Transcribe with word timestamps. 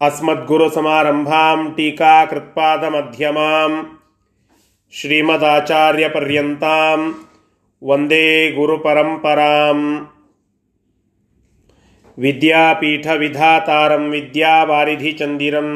अस्मद्गुरुसमारम्भां 0.00 1.56
टीकाकृत्पादमध्यमां 1.76 3.70
श्रीमदाचार्यपर्यन्तां 4.92 6.98
वंदे 7.82 8.26
गुरुपरम्पराम् 8.56 9.82
विद्यापीठविधातारं 12.18 14.08
विद्यावारिधिचन्दिरं 14.10 15.68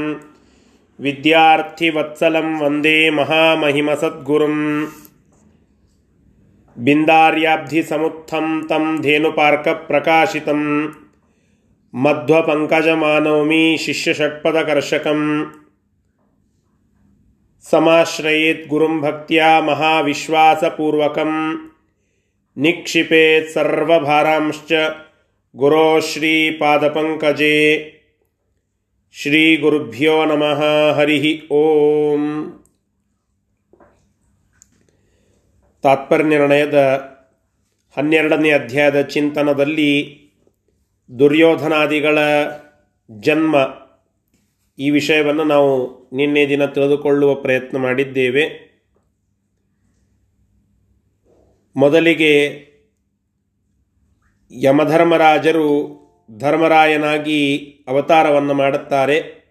विद्यार्थिवत्सलं 0.98 2.48
वंदे 2.62 2.96
महामहिमसद्गुरुम् 3.18 4.64
बिन्दार्याब्धिसमुत्थं 6.76 8.60
तं 8.70 8.84
धेनुपार्कप्रकाशितं 9.02 10.60
मध्वपङ्कजमानौमि 11.93 13.63
शिष्यषट्पदकर्षकम् 13.79 15.25
समाश्रयेत् 17.65 18.67
गुरुं 18.69 18.99
भक्त्या 19.01 19.49
महाविश्वासपूर्वकं 19.61 21.31
निक्षिपेत् 22.57 23.51
सर्वभारांश्च 23.51 24.73
गुरो 25.55 25.99
श्रीपादपङ्कजे 26.09 27.55
श्रीगुरुभ्यो 29.15 30.15
नमः 30.25 30.61
हरिः 30.97 31.25
ಓಂ 31.57 32.23
ತಾತ್ಪರ್ಯನಿರ್ಣಯದ 35.83 36.77
ಹನ್ನೆರಡನೇ 37.97 38.49
ಅಧ್ಯಾಯದ 38.51 38.99
ಚಿಂತನದಲ್ಲಿ 39.13 39.91
ದುರ್ಯೋಧನಾದಿಗಳ 41.18 42.18
ಜನ್ಮ. 43.10 43.56
ಈ 44.78 44.90
ವಿಷಯವನ್ನು 44.90 45.44
ನಾವು 45.44 46.02
ನಿನ್ನೆ 46.16 46.48
ದಿನ 46.48 46.64
ತಿಳಿದುಕೊಳ್ಳುವ 46.64 47.34
ಪ್ರಯತ್ನ 47.34 47.78
ಮಾಡಿದ್ದೇವೆ. 47.78 48.72
ಮೊದಲಿಗೆ 51.76 52.66
ಯಮಧರ್ಮರಾಜರು 54.50 56.02
ಧರ್ಮರಾಯನಾಗಿ 56.38 57.58
ಅವತಾರವನ್ನು 57.88 58.54
ಮಾಡುತ್ತಾರೆ. 58.54 59.42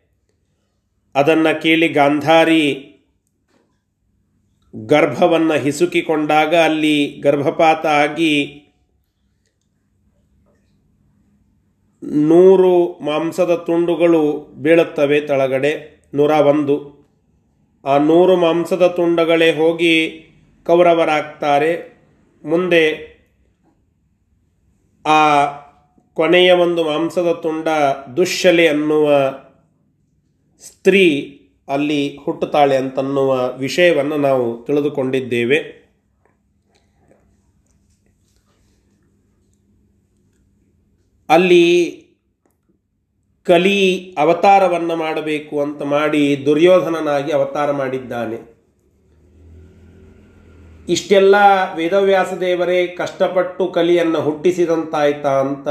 ಅದನ್ನು 1.16 1.62
ಕೇಳಿ 1.62 1.88
ಗಾಂಧಾರಿ 1.88 2.88
ಗರ್ಭವನ್ನು 4.76 5.54
ಹಿಸುಕಿಕೊಂಡಾಗ 5.54 6.56
ಅಲ್ಲಿ 6.56 7.22
ಗರ್ಭಪಾತ 7.24 7.86
ಆಗಿ 7.86 8.61
ನೂರು 12.12 13.00
ಮಾಂಸದ 13.00 13.64
ತುಂಡುಗಳು 13.66 14.54
ಬೀಳುತ್ತವೆ 14.62 15.22
ತಳಗಡೆ. 15.22 16.02
ನೂರ 16.14 16.32
ಒಂದು. 16.32 17.02
ಆ 17.86 17.98
ನೂರು 17.98 18.36
ಮಾಂಸದ 18.36 18.88
ತುಂಡುಗಳೇ 18.88 19.56
ಹೋಗಿ 19.56 20.10
ಕೌರವರಾಗ್ತಾರೆ. 20.66 21.98
ಮುಂದೆ 22.46 23.12
ಆ 25.06 25.46
ಕೊನೆಯ 26.14 26.52
ಒಂದು 26.52 26.84
ಮಾಂಸದ 26.84 27.40
ತುಂಡ 27.44 27.68
ದುಶ್ಶಲೆ 28.18 28.68
ಅನ್ನುವ 28.68 29.12
ಸ್ತ್ರೀ 30.68 31.38
ಅಲ್ಲಿ 31.68 32.18
ಹುಟ್ಟುತ್ತಾಳೆ 32.18 32.78
ಅಂತನ್ನುವ 32.78 33.54
ವಿಷಯವನ್ನು 33.58 34.18
ನಾವು 34.18 34.66
ತಿಳಿದುಕೊಂಡಿದ್ದೇವೆ. 34.66 35.81
ಅಲ್ಲಿ 41.32 41.66
ಕಲಿ 43.48 43.80
ಅವತಾರವನ್ನು 44.18 44.96
ಮಾಡಬೇಕು 44.96 45.62
ಅಂತ 45.62 45.82
ಮಾಡಿ 45.96 46.46
ದುರ್ಯೋಧನನಾಗಿ 46.46 47.32
ಅವತಾರ 47.32 47.72
ಮಾಡಿದ್ದಾನೆ. 47.72 48.38
ಇಷ್ಟೆಲ್ಲ 50.90 51.36
ವೇದವ್ಯಾಸ 51.76 52.34
ದೇವರೇ 52.34 52.88
ಕಷ್ಟಪಟ್ಟು 52.88 53.68
ಕಲಿಯನ್ನು 53.68 54.22
ಹುಟ್ಟಿಸಿದಂತಾಯ್ತಾ 54.22 55.34
ಅಂತ 55.40 55.68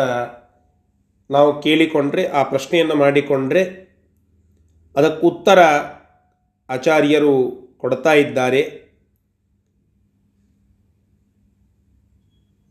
ನಾವು 1.31 1.50
ಕೇಳಿಕೊಂಡ್ರೆ, 1.62 2.22
ಆ 2.28 2.43
ಪ್ರಶ್ನೆಯನ್ನು 2.43 2.94
ಮಾಡಿಕೊಂಡ್ರೆ 2.94 3.62
ಅದಕ್ಕೆ 4.97 5.22
ಉತ್ತರ 5.26 5.59
ಆಚಾರ್ಯರು 6.69 7.34
ಕೊಡ್ತಾ 7.78 8.12
ಇದ್ದಾರೆ. 8.12 8.62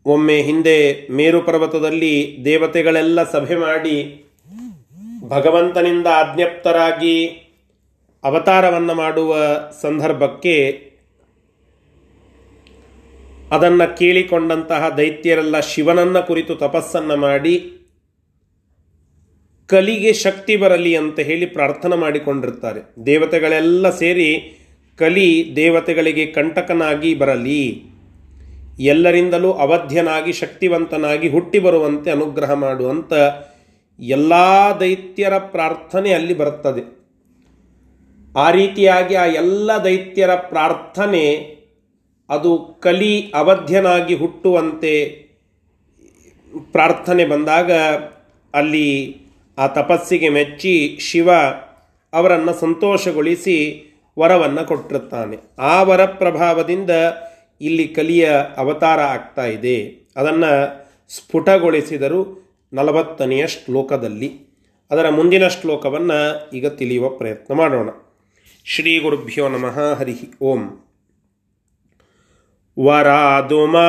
ಒಮ್ಮೆ 0.09 0.37
ಹಿಂದೆ 0.41 0.77
ಮೇರು 1.11 1.39
ಪರ್ವತದಲ್ಲಿ 1.41 2.13
ದೇವತೆಗಳೆಲ್ಲ 2.45 3.23
ಸಭೆ 3.31 3.55
ಮಾಡಿ 3.55 3.95
ಭಗವಂತನಿಂದ 5.27 6.07
ಆಜ್ಞಪ್ತರಾಗಿ 6.07 7.15
ಅವತಾರವನ್ನು 8.23 8.93
ಮಾಡುವ 8.93 9.31
ಸಂದರ್ಭಕ್ಕೆ 9.81 10.55
ಅದನ್ನು 13.51 13.85
ಕೇಳಿಕೊಂಡಂತಹ 13.97 14.89
ದೈತ್ಯರೆಲ್ಲ 14.97 15.59
ಶಿವನನ್ನ 15.59 16.19
ಕುರಿತು 16.19 16.55
ತಪಸ್ಸನ್ನು 16.55 17.15
ಮಾಡಿ 17.15 17.55
ಕಲಿಗೆ 19.69 20.11
ಶಕ್ತಿ 20.13 20.55
ಬರಲಿ 20.55 20.91
ಅಂತ 20.95 21.19
ಹೇಳಿ 21.19 21.45
ಪ್ರಾರ್ಥನೆ 21.45 21.95
ಮಾಡಿಕೊಂಡಿರ್ತಾರೆ. 21.95 22.81
ದೇವತೆಗಳೆಲ್ಲ 23.05 23.89
ಸೇರಿ 23.97 24.29
ಕಲಿ 24.99 25.27
ದೇವತೆಗಳಿಗೆ 25.55 26.25
ಕಂಟಕನಾಗಿ 26.25 27.11
ಬರಲಿ. 27.15 27.63
ಎಲ್ಲರಿಂದಲೂ 28.79 29.51
ಅವಧ್ಯನಾಗಿ, 29.51 30.33
ಶಕ್ತಿವಂತನಾಗಿ 30.33 31.29
ಹುಟ್ಟಿ 31.29 31.59
ಬರುವಂತೆ 31.59 32.11
ಅನುಗ್ರಹ 32.11 32.53
ಮಾಡುವಂಥ 32.53 33.13
ಎಲ್ಲ 33.99 34.33
ದೈತ್ಯರ 34.79 35.37
ಪ್ರಾರ್ಥನೆ 35.37 36.13
ಅಲ್ಲಿ 36.13 36.33
ಬರುತ್ತದೆ. 36.33 36.99
ಆ 38.37 38.51
ರೀತಿಯಾಗಿ 38.51 39.15
ಆ 39.15 39.25
ಎಲ್ಲ 39.25 39.71
ದೈತ್ಯರ 39.83 40.35
ಪ್ರಾರ್ಥನೆ 40.35 41.23
ಅದು 42.29 42.79
ಕಲಿ 42.81 43.31
ಅವಧ್ಯನಾಗಿ 43.35 44.15
ಹುಟ್ಟುವಂತೆ 44.15 44.93
ಪ್ರಾರ್ಥನೆ 46.71 47.25
ಬಂದಾಗ 47.25 47.71
ಅಲ್ಲಿ 48.53 49.15
ಆ 49.57 49.67
ತಪಸ್ಸಿಗೆ 49.67 50.29
ಮೆಚ್ಚಿ 50.29 50.97
ಶಿವ 51.01 51.31
ಅವರನ್ನು 52.13 52.53
ಸಂತೋಷಗೊಳಿಸಿ 52.59 53.85
ವರವನ್ನು 54.17 54.67
ಕೊಟ್ಟಿರುತ್ತಾನೆ 54.67 55.37
ಆ 55.57 55.83
ವರ 55.83 56.05
ಪ್ರಭಾವದಿಂದ 56.05 56.89
ಇಲ್ಲಿ 57.61 57.87
ಕಲಿಯ 57.87 58.31
ಅವತಾರ 58.57 58.99
ಆಗ್ತಾ 58.99 59.45
ಇದೆ. 59.45 59.95
ಅದನ್ನು 60.15 60.51
ಸ್ಫುಟಗೊಳಿಸಿದರು 61.09 62.49
ನಲವತ್ತನೆಯ 62.73 63.47
ಶ್ಲೋಕದಲ್ಲಿ. 63.47 64.49
ಅದರ 64.91 65.09
ಮುಂದಿನ 65.09 65.47
ಶ್ಲೋಕವನ್ನು 65.47 66.49
ಈಗ 66.49 66.67
ತಿಳಿಯುವ 66.67 67.09
ಪ್ರಯತ್ನ 67.09 67.53
ಮಾಡೋಣ. 67.53 67.89
ಶ್ರೀ 68.65 68.99
ಗುರುಭ್ಯೋ 68.99 69.49
ನಮಃ 69.49 69.93
ಹರಿ 69.93 70.15
ಓಂ. 70.41 70.88
वरादुमापतिस्ततः। 72.79 73.83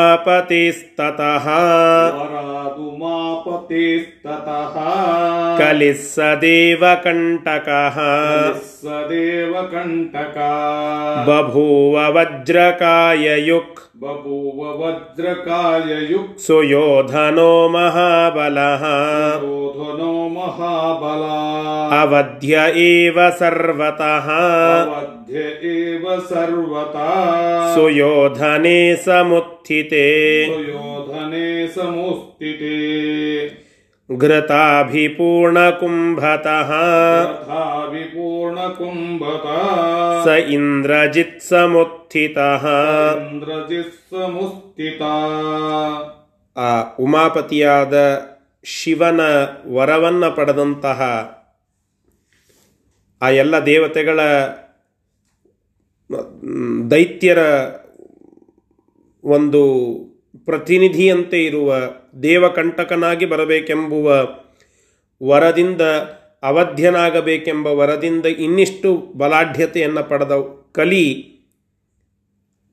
वरादुमापतिस्ततः। 2.09 2.81
कलिः 5.59 5.95
सदेव 5.95 6.81
कण्टकः 6.83 7.97
सदेव 8.53 9.53
कण्टका 9.63 10.51
बभूव 11.29 12.19
वज्रकाययुक् 12.19 13.90
बभूव 14.03 14.61
वज्रकाययुक् 14.81 16.39
सुयोधनो 16.41 17.69
महाबलः 17.69 18.85
सुयोधनो 19.41 20.13
महाबला 20.29 21.41
अवध्य 22.03 22.63
एव 22.85 23.19
सर्वतः 23.31 24.31
अवध्य 24.31 25.43
एव 25.73 26.07
सर्वतः 26.21 27.75
सुयोधने 27.75 28.97
समुत्थिते। 28.97 30.07
सुयोधने 30.47 31.69
समुस्थिते 31.69 32.79
घृताभिपूर्णकुम्भतः 34.10 36.72
तथा 37.26 37.86
विपूर्णकुम्भता 37.86 39.58
स 40.24 40.26
इन्द्रजित्समुत्थितः 40.56 42.64
ಇಂದ್ರಜಿಸ್ಸಮುಸ್ಥಿತಾ 43.26 45.14
ಆ 46.56 47.00
ಉಮಾಪತಿಯಾದ 47.00 47.96
ಶಿವನ 48.66 49.22
ವರವನ್ನು 49.74 50.36
ಪಡೆದಂತಹ 50.36 51.02
ಆ 53.22 53.30
ಎಲ್ಲ 53.36 53.66
ದೇವತೆಗಳ 53.66 54.20
ಮ್, 56.10 56.18
ದೈತ್ಯರ 56.92 57.40
ಒಂದು 59.24 59.62
ಪ್ರತಿನಿಧಿಯಂತೆ 60.51 61.45
ಇರುವ 61.45 61.75
ದೇವಕಂಟಕನಾಗಿ 62.23 63.27
ಬರಬೇಕೆಂಬುವ 63.27 64.07
ವರದಿಂದ 65.23 65.81
ಅವಧ್ಯನಾಗಬೇಕೆಂಬ 66.43 67.67
ವರದಿಂದ 67.67 68.27
ಇನ್ನಿಷ್ಟು 68.27 68.91
ಬಲಾಢ್ಯತೆಯನ್ನು 69.17 70.09
ಪಡೆದ 70.09 70.33
ಕಲಿ 70.73 71.05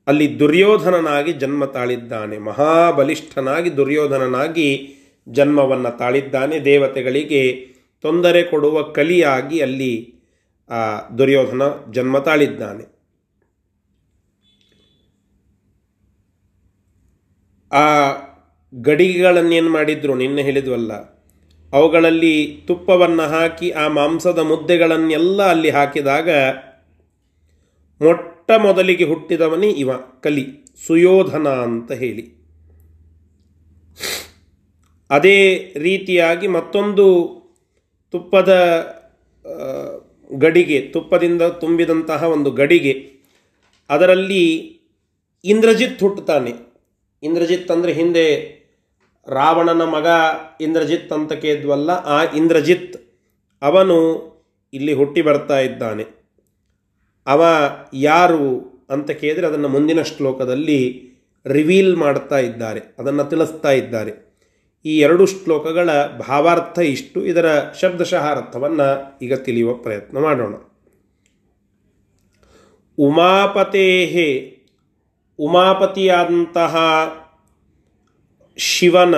ಅಲ್ಲಿ 0.06 0.38
ದುರ್ಯೋಧನನಾಗಿ 0.38 1.32
ಜನ್ಮ 1.32 1.64
ತಾಳಿದ್ದಾನೆ. 1.64 2.38
ಮಹಾಬಲಿಷ್ಠನಾಗಿ 2.38 3.76
ದುರ್ಯೋಧನನಾಗಿ 3.76 4.68
ಜನ್ಮವನ್ನು 5.28 5.98
ತಾಳಿದ್ದಾನೆ. 5.98 6.58
ದೇವತೆಗಳಿಗೆ 6.60 7.42
ತೊಂದರೆ 8.02 8.42
ಕೊಡುವ 8.42 8.82
ಕಲಿಯಾಗಿ 8.82 9.58
ಅಲ್ಲಿ 9.60 9.92
ದುರ್ಯೋಧನ 11.18 11.62
ಜನ್ಮ 11.90 12.18
ತಾಳಿದ್ದಾನೆ. 12.18 12.97
ಆ 17.72 18.12
ಗಡಿಗೆಗಳನ್ನೇನು 18.74 19.70
ಮಾಡಿದ್ರು? 19.70 20.14
ನಿನ್ನೆ 20.14 20.42
ಹೇಳಿದ್ವಲ್ಲ. 20.42 21.18
ಅವುಗಳಲ್ಲಿ 21.72 22.62
ತುಪ್ಪವನ್ನು 22.66 23.22
ಹಾಕಿ 23.22 23.70
ಆ 23.70 23.88
ಮಾಂಸದ 23.88 24.38
ಮುದ್ದೆಗಳನ್ನೆಲ್ಲ 24.38 25.42
ಅಲ್ಲಿ 25.42 25.70
ಹಾಕಿದಾಗ 25.70 26.30
ಮೊಟ್ಟ 28.02 28.50
ಮೊದಲಿಗೆ 28.50 29.04
ಹುಟ್ಟಿದವನೇ 29.04 29.70
ಇವ, 29.70 29.96
ಕಲಿ, 29.96 30.46
ಸುಯೋಧನ 30.86 31.48
ಅಂತ 31.48 31.92
ಹೇಳಿ. 31.92 32.38
ಅದೇ 35.10 35.72
ರೀತಿಯಾಗಿ 35.76 36.46
ಮತ್ತೊಂದು 36.46 37.38
ತುಪ್ಪದ 38.10 38.52
ಗಡಿಗೆ, 40.32 40.80
ತುಪ್ಪದಿಂದ 40.80 41.42
ತುಂಬಿದಂತಹ 41.42 42.22
ಒಂದು 42.22 42.50
ಗಡಿಗೆ, 42.50 43.12
ಅದರಲ್ಲಿ 43.90 44.56
ಇಂದ್ರಜಿತ್ 45.44 46.00
ಹುಟ್ಟುತ್ತಾನೆ. 46.00 46.67
ಇಂದ್ರಜಿತ್ 47.22 47.70
ಅಂದರೆ 47.74 47.92
ಹಿಂದೆ 47.92 48.26
ರಾವಣನ 49.28 49.82
ಮಗ 49.94 50.06
ಇಂದ್ರಜಿತ್ 50.66 51.12
ಅಂತ 51.16 51.32
ಕೇದ್ವಲ್ಲ 51.44 51.90
ಆ 52.14 52.18
ಇಂದ್ರಜಿತ್ 52.40 52.94
ಅವನು 53.62 53.96
ಇಲ್ಲಿ 54.72 54.92
ಹುಟ್ಟಿ 54.92 55.22
ಬರ್ತಾ 55.22 55.58
ಇದ್ದಾನೆ. 55.60 56.04
ಅವ 57.26 57.42
ಯಾರು 58.08 58.44
ಅಂತ 58.94 59.10
ಕೇಳಿದರೆ 59.20 59.46
ಅದನ್ನು 59.46 59.68
ಮುಂದಿನ 59.68 60.02
ಶ್ಲೋಕದಲ್ಲಿ 60.10 60.78
ರಿವೀಲ್ 61.46 61.92
ಮಾಡ್ತಾ 61.96 62.38
ಇದ್ದಾರೆ, 62.38 62.80
ಅದನ್ನು 63.00 63.24
ತಿಳಿಸ್ತಾ 63.30 63.70
ಇದ್ದಾರೆ. 63.70 64.12
ಈ 64.84 64.92
ಎರಡು 64.98 65.24
ಶ್ಲೋಕಗಳ 65.26 65.88
ಭಾವಾರ್ಥ 66.22 66.78
ಇಷ್ಟು, 66.94 67.18
ಇದರ 67.26 67.46
ಶಬ್ದಶಃ 67.80 68.24
ಅರ್ಥವನ್ನು 68.36 68.88
ಈಗ 69.22 69.34
ತಿಳಿಯುವ 69.46 69.72
ಪ್ರಯತ್ನ 69.84 70.18
ಮಾಡೋಣ. 70.26 70.54
ಉಮಾಪತೇಹೇ 72.98 74.28
ಉಮಾಪತಿಯಾದಂತಹ 75.38 76.76
ಶಿವನ 78.56 79.14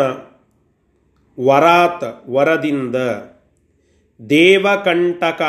ವರಾತ್ 1.38 2.31
ವರದಿಂದ 2.31 2.96
ದೇವಕಂಟಕ, 4.31 5.43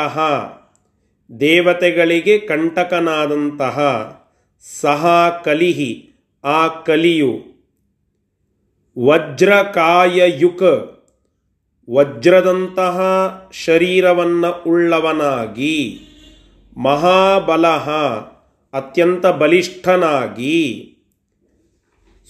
ದೇವತೆಗಳಿಗೆ 1.38 2.38
ಕಂಟಕನಾದಂತಹ 2.38 3.78
ಸಹ 4.80 5.28
ಕಲಿಹಿ, 5.44 6.12
ಆ 6.44 6.68
ಕಲಿಯು 6.68 7.32
ವಜ್ರಕಾಯಯುಕ್, 8.96 10.70
ವಜ್ರದಂತಹ 11.90 12.98
ಶರೀರವನ್ನು 13.52 14.70
ಉಳ್ಳವನಾಗಿ 14.70 16.00
ಮಹಾಬಲ 16.76 17.66
ಅತ್ಯಂತ 18.72 19.26
ಬಲಿಷ್ಠನಾಗಿ. 19.26 20.88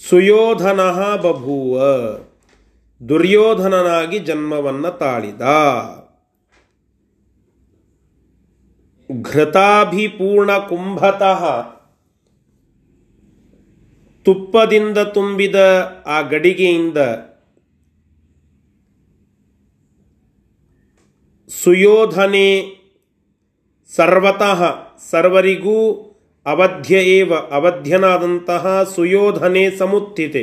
ಸುಯೋಧನ 0.08 0.80
ಬಭೂವ. 1.14 1.82
ದುರ್ಯೋಧನನಾಗಿ 3.08 4.18
ಜನ್ಮವನ್ನು 4.18 4.98
ತಾಳಿದ. 4.98 5.40
ಘೃತಾಭಿಪೂರ್ಣ 9.22 10.58
ಕುಂಭತಃ 10.58 11.62
ತುಪ್ಪದಿಂದ 14.22 14.98
ತುಂಬಿದ 14.98 15.54
ಆ 16.06 16.20
ಗಡಿಗೆಯಿಂದ 16.20 16.98
ಸುಯೋಧನೆ 21.48 22.76
ಸರ್ವತಃ 23.96 24.62
ಸರ್ವರಿಗೂ 25.10 26.11
ಅವಧ್ಯ 26.46 26.94
ಏವ, 27.16 27.32
ಅವಧ್ಯನಾದಂತಹ 27.50 28.64
ಸುಯೋಧನೆ 28.94 29.64
ಸಮುತ್ಥಿತೆ 29.76 30.42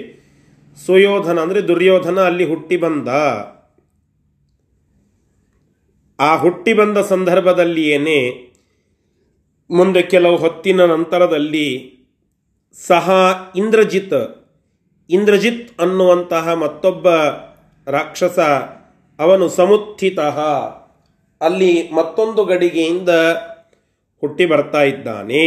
ಸುಯೋಧನ 0.77 1.37
ಅಂದರೆ 1.39 1.61
ದುರ್ಯೋಧನ 1.67 2.19
ಅಲ್ಲಿ 2.19 2.45
ಹುಟ್ಟಿ 2.45 2.77
ಬಂದ. 2.77 3.09
ಆ 6.19 6.29
ಹುಟ್ಟಿ 6.35 6.73
ಬಂದ 6.73 6.97
ಸಂದರ್ಭದಲ್ಲಿಯೇನೆ 7.09 8.19
ಮುಂದೆ 9.69 10.01
ಕೆಲವು 10.01 10.37
ಹೊತ್ತಿನ 10.37 10.85
ನಂತರದಲ್ಲಿ 10.85 11.67
ಸಹ 12.77 13.09
ಇಂದ್ರಜಿತ್ 13.55 14.19
ಇಂದ್ರಜಿತ್ 15.09 15.67
ಅನ್ನುವಂತಹ 15.81 16.53
ಮತ್ತೊಬ್ಬ 16.53 17.07
ರಾಕ್ಷಸ, 17.87 18.39
ಅವನು 19.19 19.45
ಸಮುತ್ಥಿತ 19.49 20.19
ಅಲ್ಲಿ 21.41 21.71
ಮತ್ತೊಂದು 21.95 22.41
ಗಡಿಗೆಯಿಂದ 22.45 23.11
ಹುಟ್ಟಿ 24.23 24.45
ಬರ್ತಾ 24.45 24.81
ಇದ್ದಾನೆ. 24.83 25.45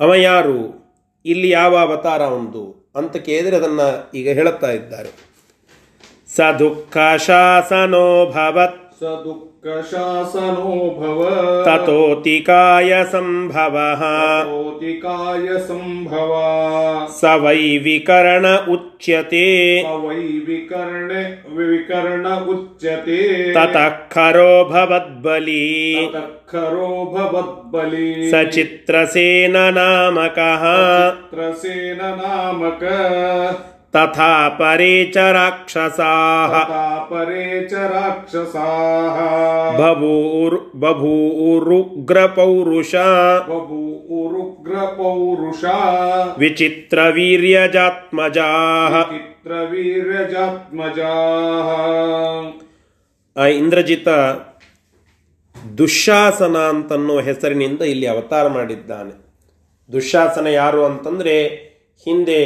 ಅವ 0.00 0.14
ಯಾರು? 0.14 0.88
ಇಲ್ಲಿ 1.24 1.50
ಯಾವ 1.50 1.78
ಅವತಾರ 1.78 2.20
ಒಂದು? 2.20 2.92
ಅಂತ 2.96 3.16
ಕೇಳಿದರೆ 3.16 3.56
ಅದನ್ನು 3.56 4.10
ಈಗ 4.14 4.28
ಹೇಳುತ್ತಾ 4.28 4.70
ಇದ್ದಾರೆ. 4.70 5.10
ಸ 6.36 6.40
ದುಃಖ 6.58 6.96
ಶಾಸನೋ 7.16 8.26
ಭವತ್. 8.26 8.87
सदुःखशासनो 9.00 10.70
भव 10.98 11.20
ततोतिकाय 11.66 12.92
सम्भवः 13.12 14.00
ततोतिकाय 14.02 15.58
सम्भवा 15.66 16.48
स 17.18 17.34
वै 17.44 17.62
विकर्ण 17.84 18.54
उच्यते 18.74 19.44
वै 20.04 20.16
विकर्ण 20.48 21.22
विकर्ण 21.58 22.34
उच्यते 22.54 23.20
ततः 23.56 23.88
खरो 24.16 24.52
भवद्बली 24.72 25.62
खरो 26.50 26.90
भवद्बली 27.14 28.30
स 28.30 28.44
चित्रसेन 28.54 29.56
नामकः 29.78 30.68
चित्रसेन 31.00 31.98
नामकः 32.22 33.77
ತಥಾ 33.97 34.29
ಪರೇ 34.59 34.93
ಚ 35.15 35.23
ರಾಕ್ಷಸಾಃ 35.35 36.53
तथा 36.55 36.79
परे 37.09 37.41
च 37.71 37.81
राक्षसाः 37.91 39.17
ಬಭೂರ್ 39.79 40.55
ಬಭೂರುಗ್ರ 40.83 42.17
ಪೌರುಷ 42.37 42.93
बभूरुग्रपौरुषा 43.49 45.75
ವಿಚಿತ್ರ 46.41 46.97
ವೀರ್ಯಜಾತ್ಮಜಾಃ 47.17 48.93
चित्रवीर्यजात्मजाः 49.13 51.69
ಆ 53.35 53.45
ಇಂದ್ರಜಿತ 53.59 54.09
ದುಶ್ಯಾಸನ 55.77 56.57
ಅಂತನ್ನುವ 56.71 57.21
ಹೆಸರಿನಿಂದ 57.21 57.81
ಇಲ್ಲಿ 57.91 58.07
ಅವತಾರ 58.07 58.49
ಮಾಡಿದ್ದಾನೆ 58.49 59.11
ದುಶ್ಯಾಸನ 59.89 60.47
ಯಾರು 60.55 60.85
ಅಂತಂದರೆ 60.85 61.35
ಹಿಂದೆ 62.07 62.41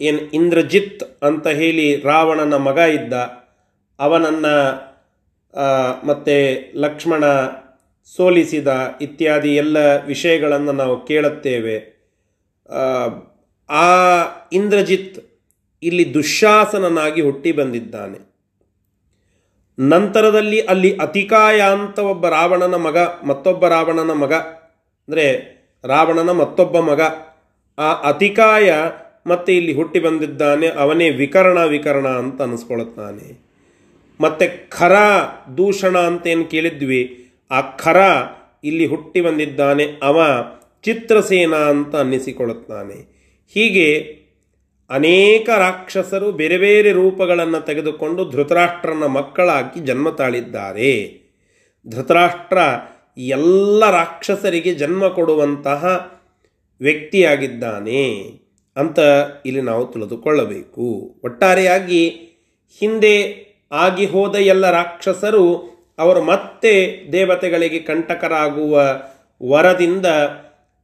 ಏನು 0.00 0.18
ಇಂದ್ರಜಿತ್ 0.18 1.24
ಅಂತ 1.24 1.48
ಹೇಳಿ 1.48 1.96
ರಾವಣನ 2.00 2.54
ಮಗ 2.54 2.78
ಇದ್ದ 2.78 3.12
ಅವನನ್ನು 3.98 4.54
ಮತ್ತು 6.06 6.36
ಲಕ್ಷ್ಮಣ 6.80 7.24
ಸೋಲಿಸಿದ 8.16 8.68
ಇತ್ಯಾದಿ 9.00 9.54
ಎಲ್ಲ 9.56 9.96
ವಿಷಯಗಳನ್ನು 10.06 10.72
ನಾವು 10.72 11.04
ಕೇಳುತ್ತೇವೆ. 11.04 11.76
ಆ, 13.68 13.84
ಇಂದ್ರಜಿತ್ 14.52 15.18
ಇಲ್ಲಿ 15.82 16.14
ದುಶ್ಯಾಸನನಾಗಿ 16.14 17.22
ಹುಟ್ಟಿ 17.22 17.52
ಬಂದಿದ್ದಾನೆ. 17.52 18.18
ನಂತರದಲ್ಲಿ 19.78 20.60
ಅಲ್ಲಿ 20.60 20.96
ಅತಿಕಾಯ 20.96 21.60
ಅಂತ 21.60 21.98
ಒಬ್ಬ 21.98 22.28
ರಾವಣನ 22.28 22.74
ಮಗ 22.74 22.98
ಮತ್ತೊಬ್ಬ 22.98 23.68
ರಾವಣನ 23.68 24.12
ಮಗ 24.12 24.32
ಅಂದರೆ 25.08 25.26
ರಾವಣನ 25.84 26.30
ಮತ್ತೊಬ್ಬ 26.30 26.78
ಮಗ 26.80 27.00
ಆ 27.78 27.92
ಅತಿಕಾಯ 27.92 28.72
ಮತ್ತೆ 29.26 29.56
ಇಲ್ಲಿ 29.56 29.72
ಹುಟ್ಟಿ 29.72 30.00
ಬಂದಿದ್ದಾನೆ, 30.00 30.66
ಅವನೇ 30.66 31.10
ವಿಕರಣ 31.10 31.64
ವಿಕರಣ 31.64 32.08
ಅಂತ 32.08 32.42
ಅನಿಸ್ಕೊಳುತ್ತಾನೆ 32.42 33.44
ಮತ್ತು 34.20 34.70
ಖರ, 34.70 34.92
ದೂಷಣ 35.56 35.98
ಅಂತ 35.98 36.26
ಏನು 36.26 36.44
ಕೇಳಿದ್ವಿ, 36.44 37.30
ಆ 37.50 37.60
ಖರ 37.60 37.96
ಇಲ್ಲಿ 38.64 38.86
ಹುಟ್ಟಿ 38.86 39.20
ಬಂದಿದ್ದಾನೆ, 39.20 39.84
ಅವ 40.02 40.20
ಚಿತ್ರಸೇನ 40.82 41.54
ಅಂತ 41.54 41.96
ಅನ್ನಿಸಿಕೊಳ್ಳುತ್ತಾನೆ 41.96 43.14
ಹೀಗೆ 43.54 43.88
ಅನೇಕ 44.90 45.48
ರಾಕ್ಷಸರು 45.48 46.32
ಬೇರೆ 46.32 46.58
ಬೇರೆ 46.58 46.92
ರೂಪಗಳನ್ನು 46.92 47.60
ತೆಗೆದುಕೊಂಡು 47.60 48.30
ಧೃತರಾಷ್ಟ್ರನ 48.30 49.06
ಮಕ್ಕಳಾಗಿ 49.06 49.80
ಜನ್ಮ 49.80 50.10
ತಾಳಿದ್ದಾರೆ. 50.10 51.20
ಧೃತರಾಷ್ಟ್ರ 51.88 52.58
ಎಲ್ಲ 53.18 53.90
ರಾಕ್ಷಸರಿಗೆ 53.90 54.74
ಜನ್ಮ 54.74 55.08
ಕೊಡುವಂತಹ 55.08 55.84
ವ್ಯಕ್ತಿಯಾಗಿದ್ದಾನೆ. 56.80 58.04
ಅಂತ 58.76 58.98
ಇಲ್ಲಿ 59.46 59.60
ನಾವು 59.60 59.86
ತಿಳಿದುಕೊಳ್ಳಬೇಕು. 59.86 61.14
ಒಟ್ಟಾರೆಯಾಗಿ 61.24 62.08
ಹಿಂದೆ 62.80 63.44
ಆಗಿ 63.72 64.06
ಹೋದ 64.06 64.34
ಎಲ್ಲ 64.34 64.70
ರಾಕ್ಷಸರು 64.70 65.74
ಅವರು 65.98 66.22
ಮತ್ತೆ 66.22 67.04
ದೇವತೆಗಳಿಗೆ 67.12 67.78
ಕಂಟಕರಾಗುವ 67.78 68.82
ವರದಿಂದ 69.50 70.06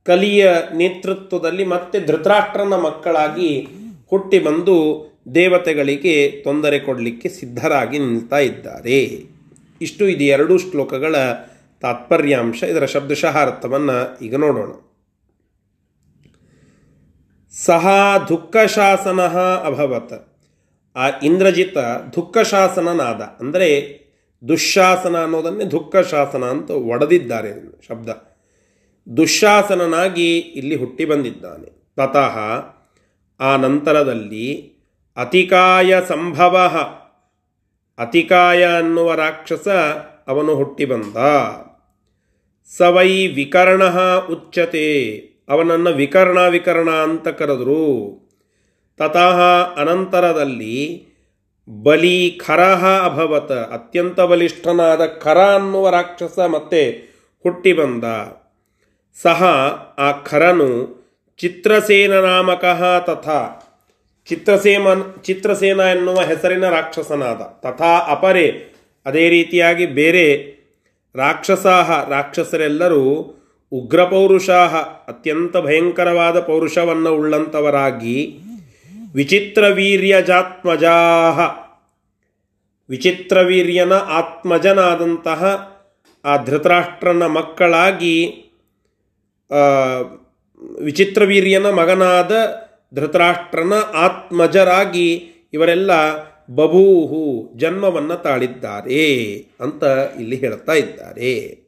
ಕಲಿಯ 0.05 0.53
ನೇತೃತ್ವದಲ್ಲಿ 0.75 1.65
ಮತ್ತೆ 1.65 2.01
ಧೃತರಾಷ್ಟ್ರನ 2.01 2.75
ಮಕ್ಕಳಾಗಿ 2.75 3.69
ಹುಟ್ಟಿ 4.11 4.39
ಬಂದು 4.39 5.11
ದೇವತೆಗಳಿಗೆ 5.35 6.31
ತೊಂದರೆ 6.31 6.79
ಕೊಡಲಿಕ್ಕೆ 6.79 7.29
ಸಿದ್ಧರಾಗಿ 7.29 7.99
ನಿಲ್ತಾ 7.99 8.39
ಇದ್ದಾರೆ. 8.39 9.25
ಇಷ್ಟು 9.81 10.09
ಇದು 10.09 10.25
ಎರಡೂ 10.25 10.59
ಶ್ಲೋಕಗಳ 10.59 11.17
ತಾತ್ಪರ್ಯಾಂಶ. 11.81 12.63
ಇದರ 12.63 12.85
ಶಬ್ದಶಃ 12.85 13.39
ಅರ್ಥವನ್ನು 13.39 14.19
ಈಗ 14.25 14.37
ನೋಡೋಣ. 14.37 14.90
ಸಹ 17.67 17.89
ದುಃಖಶಾಸನ 18.29 19.21
ಅಭವತ್. 19.65 20.33
ಆ 20.97 21.09
ಇಂದ್ರಜಿತ 21.09 21.77
ದುಃಖಶಾಸನನಾದ. 22.17 23.23
ಅಂದರೆ 23.41 24.01
ದುಃಶಾಸನ 24.49 25.23
ಅನ್ನೋದನ್ನೇ 25.23 25.65
ದುಃಖಶಾಸನ 25.65 26.45
ಅಂತ 26.45 26.71
ಒಡೆದಿದ್ದಾರೆ 26.71 27.81
ಶಬ್ದ. 27.89 28.09
ದುಃಶಾಸನನಾಗಿ 29.17 30.39
ಇಲ್ಲಿ 30.39 30.77
ಹುಟ್ಟಿ 30.77 31.05
ಬಂದಿದ್ದಾನೆ. 31.05 31.95
ತತಃ 31.97 32.39
ಆ 33.41 33.57
ನಂತರದಲ್ಲಿ 33.57 34.73
ಅತಿಕಾಯ 35.17 35.95
ಸಂಭವ. 36.09 36.73
ಅತಿಕಾಯ 37.99 38.65
ಅನ್ನುವ 38.65 39.15
ರಾಕ್ಷಸ 39.15 39.69
ಅವನು 40.29 40.55
ಹುಟ್ಟಿ 40.55 40.85
ಬಂದ. 40.85 41.17
ಸವೈ 42.77 43.27
ವಿಕರ್ಣ 43.27 43.85
ಉಚ್ಚತೆ 44.31 45.30
ಅವನನ್ನು 45.51 45.91
ವಿಕರ್ಣ 45.93 46.39
ವಿಕರ್ಣ 46.47 46.91
ಅಂತ 46.91 47.29
ಕರೆದರು. 47.29 47.85
ತತಃ 48.99 49.39
ಅನಂತರದಲ್ಲಿ 49.81 51.11
ಬಲಿ 51.83 52.31
ಖರಹ 52.47 52.87
ಅಭವತ, 53.05 53.53
ಅತ್ಯಂತ 53.53 54.21
ಬಲಿಷ್ಠನಾದ 54.21 55.07
ಖರ 55.07 55.39
ಅನ್ನುವ 55.39 55.91
ರಾಕ್ಷಸ 55.91 56.39
ಮತ್ತೆ 56.39 57.11
ಹುಟ್ಟಿ 57.43 57.73
ಬಂದ. 57.73 58.05
ಸಹ 59.23 59.43
ಆ 59.99 60.13
ಖರನು 60.13 61.01
ಚಿತ್ರಸೇನ 61.39 62.21
ನಾಮಕ 62.21 62.65
ತಥಾ 63.07 63.67
ಚಿತ್ರಸೇಮನ್ 64.29 65.23
ಚಿತ್ರಸೇನ 65.25 65.81
ಎನ್ನುವ 65.81 66.21
ಹೆಸರಿನ 66.21 66.69
ರಾಕ್ಷಸನಾದ. 66.69 67.41
ತಥಾ 67.61 67.99
ಅಪರೆ, 68.09 68.47
ಅದೇ 69.07 69.29
ರೀತಿಯಾಗಿ 69.29 69.87
ಬೇರೆ 69.87 70.27
ರಾಕ್ಷಸಾಹ, 71.15 72.09
ರಾಕ್ಷಸರೆಲ್ಲರೂ 72.09 73.05
ಉಗ್ರ 73.73 74.05
ಪೌರುಷಾಹ 74.05 74.77
ಅತ್ಯಂತ 75.09 75.57
ಭಯಂಕರವಾದ 75.57 76.39
ಪೌರುಷವನ್ನು 76.39 77.17
ಉಳ್ಳಂಥವರಾಗಿ 77.17 78.39
ವಿಚಿತ್ರ 79.15 79.69
ವೀರ್ಯಜಾತ್ಮಜಾಹ 79.69 81.39
ವಿಚಿತ್ರವೀರ್ಯನ 82.89 83.93
ಆತ್ಮಜನಾದಂತಹ 83.93 85.43
ಆ 86.25 86.37
ಧೃತರಾಷ್ಟ್ರನ 86.45 87.27
ಮಕ್ಕಳಾಗಿ 87.27 88.17
ವಿಚಿತ್ರವೀರ್ಯನ 90.81 91.67
ಮಗನಾದ 91.71 92.33
ಧೃತರಾಷ್ಟ್ರನ 92.95 93.73
ಆತ್ಮಜರಾಗಿ 93.95 95.09
ಇವರೆಲ್ಲ 95.53 95.91
ಬಭೂಹು 96.51 97.53
ಜನ್ಮವನ್ನು 97.57 98.23
ತಾಳಿದ್ದಾರೆ 98.23 99.07
ಅಂತ 99.61 99.83
ಇಲ್ಲಿ 100.21 100.37
ಹೇಳ್ತಾ 100.37 100.73
ಇದ್ದಾರೆ. 100.73 101.60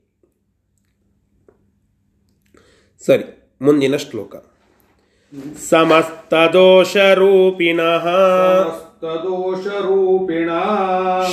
ಸರಿ 3.04 3.26
ಮುಂದಿನ 3.62 3.96
ಶ್ಲೋಕ 4.06 4.34
ಸಮಸ್ತದೋಷರೂಪಿಣಃ 5.70 8.06
समस्तदोषरूपिणा 9.00 10.62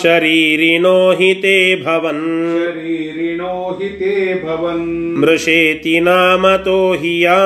ಶರೀರಿಣೋ 0.01 0.97
ಹಿ 1.19 1.29
ತೇ 1.43 1.55
ಭವನ್ 1.85 2.25
शरीरिणो 2.57 3.53
हि 3.79 3.89
ते 4.01 4.11
भवन् 4.43 4.83
ಮೃಷೇತಿ 5.23 5.95
ನಾಮತೋ 6.07 6.77
ಹಿ 7.03 7.15
ಯಾ 7.23 7.39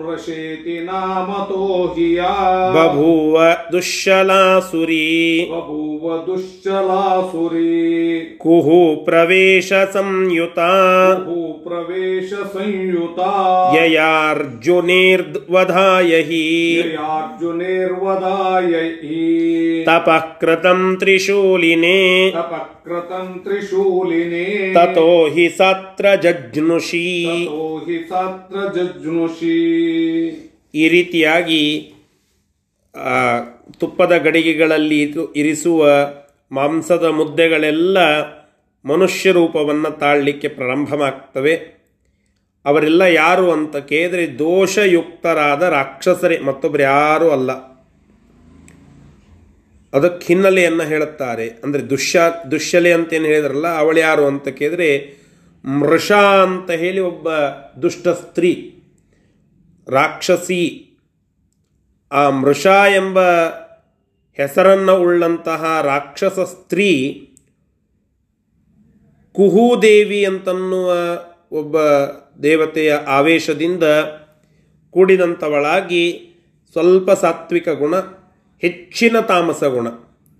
मृषेति 0.00 0.76
नामतो 0.88 1.64
हि 1.96 2.08
या 2.18 2.30
ಬಭೂವ 2.76 3.34
ದುಶ್ಶಲಾಸುರಿ 3.72 5.02
बभूव 5.52 5.91
दुश्चलासुरी 6.28 7.74
ಕುಹು 8.42 8.78
ಪ್ರವೇಶ 9.06 9.70
ಸಂಯುತ 9.94 10.58
प्रवेश 11.64 12.30
संयुता 12.52 13.30
ಯಯಾರ್ಜುನೇರ್ವಧಾಯ 14.80 16.10
ಹಿ 16.28 16.42
ययार्जुनेर्वदाय 16.78 18.72
ತಪಃ 19.88 20.24
ಕೃತಂ 20.40 20.80
ತ್ರಿಶೂಲಿನೇ 21.00 21.98
तपक्रतं 22.32 23.26
त्रिशूलिने 23.44 24.46
ತತೋ 24.76 25.06
ಹಿ 25.34 25.46
ಸತ್ರ 25.58 26.06
ಜಜ್ನುಷಿ 26.24 27.04
ततो 27.28 27.58
हि 27.86 27.98
सात्र 28.10 28.56
जज्नुषಿ 28.76 29.58
ಈ 30.74 30.84
ರೀತಿಯಾಗಿ 30.88 31.62
ಆ, 32.94 33.12
ತುಪ್ಪದ 33.79 34.17
ಗಡಿಗೆಗಳಲ್ಲಿ 34.17 35.01
ಇರು- 35.01 35.33
ಇರಿಸುವ 35.35 35.89
ಮಾಂಸದ 36.51 37.03
ಮುದ್ದೆಗಳೆಲ್ಲ 37.03 37.97
ಮನುಷ್ಯ 38.85 39.31
ರೂಪವನ್ನು 39.31 39.99
ತಾಳಲಿಕ್ಕೆ 39.99 40.47
ಪ್ರಾರಂಭವಾಗ್ತವೆ 40.47 41.83
ಅವರೆಲ್ಲ 42.65 43.01
ಯಾರು 43.01 43.51
ಅಂತ 43.51 43.75
ಕೇಳಿದ್ರೆ 43.77 44.39
ದೋಷಯುಕ್ತರಾದ 44.39 45.61
ರಾಕ್ಷಸರೇ 45.61 46.39
ಮತ್ತೊಬ್ಬರು 46.39 46.83
ಯಾರೂ 46.83 47.29
ಅಲ್ಲ. 47.29 47.51
ಅದಕ್ಕೆ 49.93 50.27
ಹಿನ್ನೆಲೆಯನ್ನು 50.27 50.83
ಹೇಳುತ್ತಾರೆ. 50.83 51.47
ಅಂದರೆ 51.47 51.89
ದುಶ್ಯ 51.89 52.21
ದುಶ್ಯಲೆ 52.51 52.93
ಅಂತೇನು 52.93 53.25
ಹೇಳಿದ್ರಲ್ಲ, 53.25 53.67
ಅವಳು 53.67 53.99
ಯಾರು 53.99 54.25
ಅಂತ 54.25 54.47
ಕೇಳಿದರೆ 54.47 55.17
ಮೃಷ 55.65 56.11
ಅಂತ 56.11 56.71
ಹೇಳಿ 56.71 56.99
ಒಬ್ಬ 56.99 57.33
ದುಷ್ಟ 57.81 58.07
ಸ್ತ್ರೀ, 58.07 58.83
ರಾಕ್ಷಸಿ 59.87 60.92
ಆ 62.13 62.29
ಮೃಷ 62.29 62.65
ಎಂಬ 62.95 63.19
ಹೆಸರನ್ನು 64.33 64.99
ಉಳ್ಳಂತಹ 64.99 65.79
ರಾಕ್ಷಸ 65.81 66.39
ಸ್ತ್ರೀ 66.39 67.19
ಕುಹೂದೇವಿ 69.31 70.25
ಅಂತನ್ನುವ 70.25 70.93
ಒಬ್ಬ 71.51 71.79
ದೇವತೆಯ 72.43 72.93
ಆವೇಶದಿಂದ 72.93 73.83
ಕೂಡಿದಂಥವಳಾಗಿ 74.89 76.29
ಸ್ವಲ್ಪ 76.71 77.11
ಸಾತ್ವಿಕ 77.11 77.69
ಗುಣ, 77.69 77.95
ಹೆಚ್ಚಿನ 78.61 79.19
ತಾಮಸ 79.19 79.63
ಗುಣ. 79.63 79.87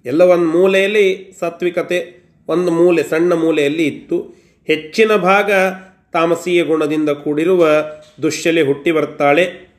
ಎಲ್ಲ 0.06 0.22
ಒಂದು 0.22 0.46
ಮೂಲೆಯಲ್ಲಿ 0.46 1.32
ಸಾತ್ವಿಕತೆ, 1.40 2.30
ಒಂದು 2.48 2.72
ಮೂಲೆ, 2.72 3.04
ಸಣ್ಣ 3.04 3.34
ಮೂಲೆಯಲ್ಲಿ 3.34 3.88
ಇತ್ತು. 3.88 4.34
ಹೆಚ್ಚಿನ 4.68 5.16
ಭಾಗ 5.16 5.52
ತಾಮಸೀಯ 6.14 6.64
ಗುಣದಿಂದ 6.64 7.10
ಕೂಡಿರುವ 7.10 7.68
ದುಶ್ಯಲೆ 8.22 8.62
ಹುಟ್ಟಿ 8.62 8.92
ಬರ್ತಾಳೆ. 8.92 9.73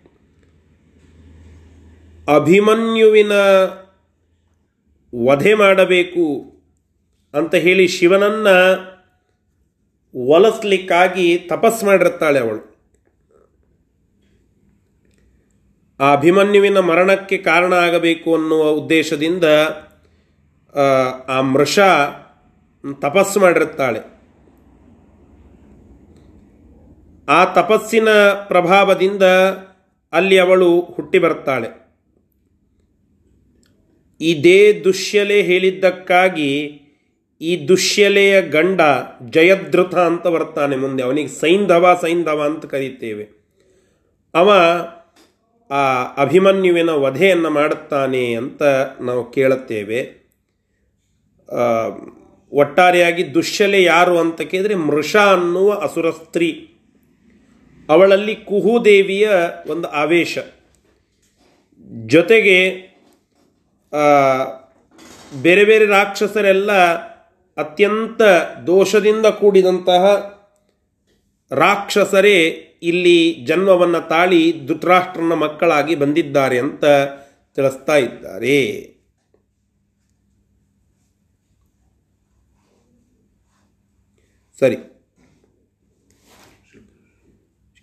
ಅಭಿಮನ್ಯುವಿನ 2.28 3.33
ವಧೆ 5.25 5.54
ಮಾಡಬೇಕು 5.54 6.50
ಅಂತ 7.35 7.54
ಹೇಳಿ 7.54 7.88
ಶಿವನನ್ನ 7.88 8.49
ಒಲಿಸ್ಲಿಕ್ಕಾಗಿ 10.14 11.38
ತಪಸ್ 11.38 11.85
ಮಾಡಿರ್ತಾಳೆ 11.85 12.38
ಅವಳು. 12.38 12.75
ಆ 16.00 16.12
ಅಭಿಮನ್ಯುವಿನ 16.12 16.78
ಮರಣಕ್ಕೆ 16.78 17.38
ಕಾರಣ 17.38 17.73
ಆಗಬೇಕು 17.73 18.35
ಅನ್ನುವ 18.35 18.69
ಉದ್ದೇಶದಿಂದ 18.69 19.45
ಆ, 21.28 21.40
ಮೃಷ 21.40 21.78
ತಪಸ್ಸು 23.00 23.40
ಮಾಡಿರುತ್ತಾಳೆ. 23.40 24.00
ಆ 27.28 27.45
ತಪಸ್ಸಿನ 27.45 28.09
ಪ್ರಭಾವದಿಂದ 28.49 29.23
ಅಲ್ಲಿ 30.12 30.38
ಅವಳು 30.38 30.81
ಹುಟ್ಟಿ 30.81 31.19
ಬರ್ತಾಳೆ 31.19 31.84
ಇದೇ 34.21 34.80
ದುಶ್ಯಲೆ 34.85 35.42
ಹೇಳಿದ್ದಕ್ಕಾಗಿ 35.42 36.80
ಈ 37.40 37.68
ದುಶ್ಯಲೆಯ 37.68 38.42
ಗಂಡ 38.42 38.80
ಜಯದೃತ 39.30 39.94
ಅಂತ 39.94 40.26
ಬರ್ತಾನೆ 40.26 40.76
ಮುಂದೆ. 40.76 41.02
ಅವನಿಗೆ 41.02 41.28
ಸೈಂಧವ 41.28 41.99
ಸೈಂಧವ 42.02 42.42
ಅಂತ 42.42 42.66
ಕರೀತೇವೆ. 42.66 43.28
ಅವ 44.35 44.52
ಆ 45.71 46.04
ಅಭಿಮನ್ಯುವಿನ 46.23 46.90
ವಧೆಯನ್ನು 46.90 47.50
ಮಾಡುತ್ತಾನೆ 47.50 48.35
ಅಂತ 48.35 48.62
ನಾವು 49.00 49.30
ಕೇಳುತ್ತೇವೆ. 49.30 50.25
ಒಟ್ಟಾರೆಯಾಗಿ 52.52 53.35
ದುಶ್ಯಲೆ 53.35 53.83
ಯಾರು 53.83 54.18
ಅಂತ 54.18 54.40
ಕೇಳಿದರೆ 54.40 54.75
ಮೃಷ 54.75 55.16
ಅನ್ನುವ 55.16 55.75
ಅಸುರ 55.75 56.11
ಸ್ತ್ರೀ. 56.11 56.71
ಅವಳಲ್ಲಿ 57.88 58.35
ಕುಹುದೇವಿಯ 58.35 59.30
ಒಂದು 59.66 59.88
ಆವೇಶ. 59.88 60.38
ಜೊತೆಗೆ 62.06 62.80
ಬೇರೆ 65.43 65.65
ಬೇರೆ 65.65 65.87
ರಾಕ್ಷಸರೆಲ್ಲ 65.87 66.73
ಅತ್ಯಂತ 67.57 68.23
ದೋಷದಿಂದ 68.67 69.27
ಕೂಡಿದಂತಹ 69.27 70.05
ರಾಕ್ಷಸರೇ 71.51 72.37
ಇಲ್ಲಿ 72.83 73.35
ಜನ್ಮವನ್ನು 73.35 74.09
ತಾಳಿ 74.09 74.67
ಧೃತರಾಷ್ಟ್ರನ 74.67 75.33
ಮಕ್ಕಳಾಗಿ 75.33 75.95
ಬಂದಿದ್ದಾರೆ 75.95 76.59
ಅಂತ 76.59 76.85
ತಿಳಿಸ್ತಾ 77.55 77.97
ಇದ್ದಾರೆ. 77.97 78.95
ಸರಿ. 84.61 84.77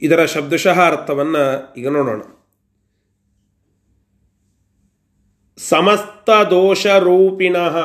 ಇದರ 0.02 0.26
ಶಬ್ದಶಃ 0.26 0.82
ಅರ್ಥವನ್ನು 0.82 1.74
ಈಗ 1.74 1.88
ನೋಡೋಣ. 1.88 2.41
ಸಮಸ್ತ 5.70 6.30
ದೋಷ 6.30 6.88
ರೂಪಿಣಃ 6.88 7.78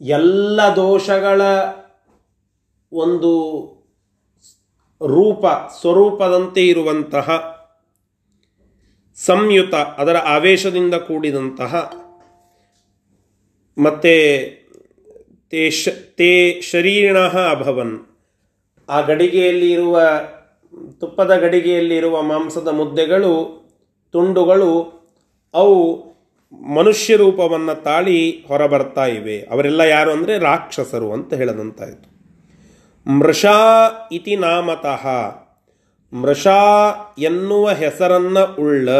ಎಲ್ಲ 0.00 0.60
ದೋಷಗಳ 0.76 1.42
ಒಂದು 2.92 3.32
ರೂಪ, 5.06 5.44
ಸ್ವರೂಪದಂತೆ 5.80 6.66
ಇರುವಂತಹ 6.66 7.56
ಸಂಯುತ, 9.16 9.74
ಅದರ 9.74 10.16
ಆವೇಶದಿಂದ 10.16 10.94
ಕೂಡಿದಂತಹ, 10.94 11.92
ಮತ್ತು 13.78 14.14
ತೇ 15.50 15.70
ಶ, 15.70 15.88
ತೇ 16.16 16.60
ಶರೀರಿಣ 16.60 17.18
ಅಭವನ್. 17.18 18.16
ಆ 18.88 19.00
ಗಡಿಗೆಯಲ್ಲಿ 19.00 19.72
ಇರುವ, 19.72 20.00
ತುಪ್ಪದ 21.00 21.36
ಗಡಿಗೆಯಲ್ಲಿರುವ 21.36 22.22
ಮಾಂಸದ 22.22 22.68
ಮುದ್ದೆಗಳು, 22.68 23.64
ತುಂಡುಗಳು, 24.12 24.96
ಅವು 25.54 26.06
ಮನುಷ್ಯ 26.52 27.16
ರೂಪವನ್ನು 27.16 27.82
ತಾಳಿ 27.82 28.44
ಹೊರಬರ್ತಾ 28.48 29.06
ಇವೆ. 29.06 29.40
ಅವರೆಲ್ಲ 29.40 29.80
ಯಾರು 29.80 30.10
ಅಂದರೆ 30.10 30.38
ರಾಕ್ಷಸರು 30.38 31.12
ಅಂತ 31.12 31.34
ಹೇಳದಂತಾಯಿತು. 31.34 32.16
ಮೃಷಾ 33.10 33.52
ಇತಿ 34.12 34.36
ನಾಮತಃ. 34.36 35.06
ಮೃಷಾ 36.16 36.56
ಎನ್ನುವ 37.18 37.70
ಹೆಸರನ್ನು 37.70 38.62
ಉಳ್ಳ. 38.62 38.90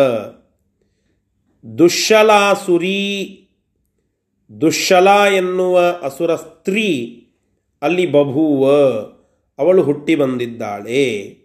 ದುಶ್ಶಲಾಸುರಿ 1.79 3.43
ದುಶ್ಶಲ 4.61 5.09
ಎನ್ನುವ 5.37 5.81
ಅಸುರ 6.03 6.35
ಸ್ತ್ರೀ 6.35 7.23
ಅಲ್ಲಿ 7.83 8.07
ಬಭೂವ. 8.07 8.71
ಅವಳು 9.59 9.83
ಹುಟ್ಟಿ 9.83 10.15
ಬಂದಿದ್ದಾಳೆ. 10.15 11.37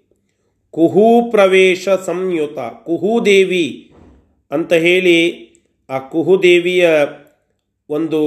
ಕುಹೂ 0.71 1.31
ಪ್ರವೇಶ 1.31 1.89
ಸಂಯುತ. 1.89 2.59
ಕುಹೂದೇವಿ 2.83 3.93
ಅಂತ 4.51 4.73
ಹೇಳಿ 4.73 5.50
ಆ 5.91 5.99
ಕುಹುದೇವಿಯ 5.99 6.89
ಒಂದು 7.89 8.19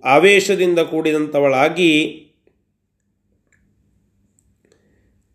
ಆವೇಶದಿಂದ 0.00 0.78
ಕೂಡಿದಂಥವಳಾಗಿ 0.78 2.26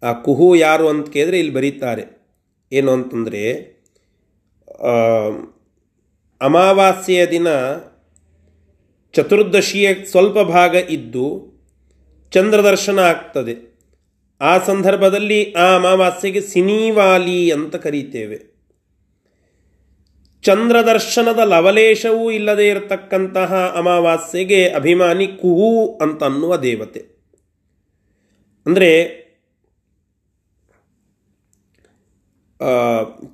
ಆ 0.04 0.14
ಕುಹು 0.14 0.56
ಯಾರು 0.56 0.90
ಅಂತ 0.90 1.10
ಕೇಳಿದ್ರೆ 1.10 1.40
ಇಲ್ಲಿ 1.40 1.54
ಬರೀತಾರೆ. 1.54 2.04
ಏನು 2.72 2.92
ಅಂತಂದರೆ 2.92 3.44
ಅಮಾವಾಸ್ಯೆಯ 6.42 7.26
ದಿನ 7.26 7.48
ಚತುರ್ದಶಿಯ 9.14 9.94
ಸ್ವಲ್ಪ 10.06 10.40
ಭಾಗ 10.40 10.76
ಇದ್ದು 10.76 11.26
ಚಂದ್ರದರ್ಶನ 12.32 13.00
ಆಗ್ತದೆ. 13.00 13.76
ಆ 14.42 14.58
ಸಂದರ್ಭದಲ್ಲಿ 14.58 15.54
ಆ 15.54 15.76
ಅಮಾವಾಸ್ಯೆಗೆ 15.76 16.42
ಸಿನಿವಾಲಿ 16.42 17.52
ಅಂತ 17.52 17.76
ಕರೀತೇವೆ. 17.76 18.55
ಚಂದ್ರದರ್ಶನದ 20.46 21.40
ಲವಲೇಶವೂ 21.40 22.32
ಇಲ್ಲದೆ 22.32 22.68
ಇರತಕ್ಕಂತಹ 22.68 23.74
ಅಮಾವಾಸ್ಯೆಗೆ 23.78 24.70
ಅಭಿಮಾನಿ 24.70 25.28
ಕುಹು 25.28 25.98
ಅಂತ 26.02 26.24
ಅನ್ನುವ 26.24 26.56
ದೇವತೆ. 26.58 27.00
ಅಂದರೆ 28.66 28.90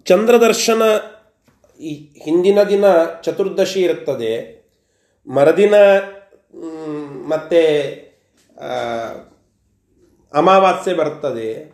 ಚಂದ್ರದರ್ಶನ 0.05 0.83
ಹಿಂದಿನ 2.23 2.63
ದಿನ 2.63 2.85
ಚತುರ್ದಶಿ 3.23 3.81
ಇರುತ್ತದೆ. 3.81 4.33
ಮರದಿನ 5.27 5.75
ಮತ್ತೆ 7.27 7.61
ಅಮಾವಾಸ್ಯೆ 10.33 10.93
ಬರ್ತದೆ. 10.93 11.70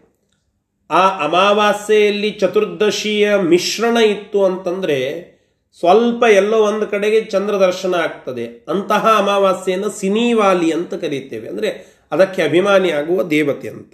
ಆ 0.89 1.23
ಅಮಾವಾಸ್ಯೆಯಲ್ಲಿ 1.23 2.31
ಚತುರ್ದಶಿಯ 2.31 3.35
ಮಿಶ್ರಣ 3.35 3.97
ಇತ್ತು 3.97 4.45
ಅಂತಂದರೆ 4.45 5.37
ಸ್ವಲ್ಪ 5.79 6.23
ಎಲ್ಲೋ 6.23 6.57
ಒಂದು 6.57 6.87
ಕಡೆಗೆ 6.87 7.21
ಚಂದ್ರ 7.21 7.55
ದರ್ಶನ 7.55 7.95
ಆಗ್ತದೆ. 7.95 8.65
ಅಂತಹ 8.67 9.15
ಅಮಾವಾಸ್ಯೆಯನ್ನು 9.17 9.89
ಸಿನಿವಾಲಿ 9.89 10.71
ಅಂತ 10.71 10.93
ಕರೀತೇವೆ. 10.93 11.49
ಅಂದರೆ 11.49 11.97
ಅದಕ್ಕೆ 12.11 12.41
ಅಭಿಮಾನಿ 12.41 12.91
ಆಗುವ 12.91 13.23
ದೇವತೆ 13.23 13.69
ಅಂತ. 13.69 13.93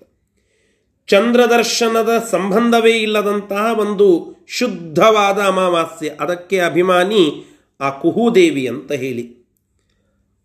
ಚಂದ್ರದರ್ಶನದ 1.07 2.27
ಸಂಬಂಧವೇ 2.31 2.91
ಇಲ್ಲದಂತಹ 2.91 3.79
ಒಂದು 3.79 4.35
ಶುದ್ಧವಾದ 4.47 5.39
ಅಮಾವಾಸ್ಯೆ. 5.39 6.09
ಅದಕ್ಕೆ 6.09 6.59
ಅಭಿಮಾನಿ 6.59 7.45
ಆ 7.81 7.89
ಕುಹುದೇವಿ 7.89 8.67
ಅಂತ 8.67 8.91
ಹೇಳಿ. 8.91 9.43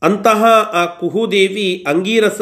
ಅಂತಹ 0.02 0.44
ಆ 0.72 0.84
ಕುಹುದೇವಿ 0.84 1.84
ಅಂಗೀರಸ 1.88 2.40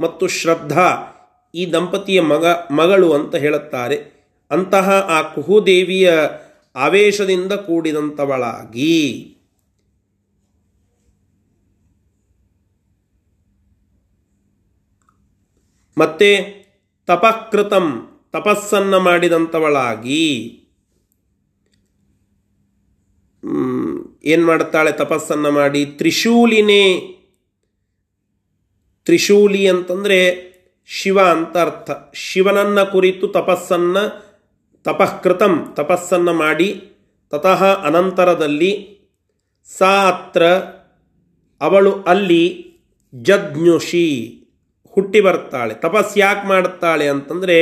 ಮತ್ತು 0.00 0.26
ಶ್ರದ್ಧಾ 0.26 1.09
ಈ 1.54 1.72
ದಂಪತಿಯ 1.72 2.20
ಮಗ, 2.20 2.46
ಮಗಳು 2.70 3.12
ಅಂತ 3.12 3.34
ಹೇಳುತ್ತಾರೆ. 3.34 4.20
ಅಂತಹ 4.50 4.90
ಆ 4.90 5.22
ಕುಹುದೇವಿಯ 5.22 6.12
ಆವೇಶದಿಂದ 6.76 7.52
ಕೂಡಿದಂಥವಳಾಗಿ 7.52 9.36
ಮತ್ತೆ 15.98 16.60
ತಪಕೃತಂ 17.06 18.06
ತಪಸ್ಸನ್ನು 18.32 19.00
ಮಾಡಿದಂಥವಳಾಗಿ 19.00 20.56
ಏನು 24.24 24.46
ಮಾಡುತ್ತಾಳೆ 24.46 24.92
ತಪಸ್ಸನ್ನು 24.92 25.50
ಮಾಡಿ? 25.50 25.86
ತ್ರಿಶೂಲಿನೇ, 25.86 27.14
ತ್ರಿಶೂಲಿ 29.04 29.68
ಅಂತಂದರೆ 29.68 30.49
ಶಿವ 30.92 31.20
ಅಂತ 31.20 31.56
ಅರ್ಥ 31.56 31.90
ಶಿವನನ್ನ 32.14 32.82
ಕುರಿತು 32.82 33.28
ತಪಸ್ಸನ್ನ 33.28 33.96
ತಪಃಕೃತಂ, 34.84 35.72
ತಪಸ್ಸನ್ನ 35.74 36.30
ಮಾಡಿ, 36.30 36.84
ತತಃ 37.30 37.84
ಅನಂತರದಲ್ಲಿ 37.84 39.00
ಸಾ 39.78 40.08
ಅತ್ರ 40.08 40.46
ಅವಳು 41.60 42.02
ಅಲ್ಲಿ 42.02 42.74
ಜಜ್ಞುಷಿ 43.14 44.36
ಹುಟ್ಟಿ 44.94 45.20
ಬರ್ತಾಳೆ. 45.20 45.74
ತಪಸ್ 45.74 46.18
ಯಾಕೆ 46.18 46.48
ಮಾಡುತ್ತಾಳೆ 46.48 47.08
ಅಂತಂದರೆ, 47.08 47.60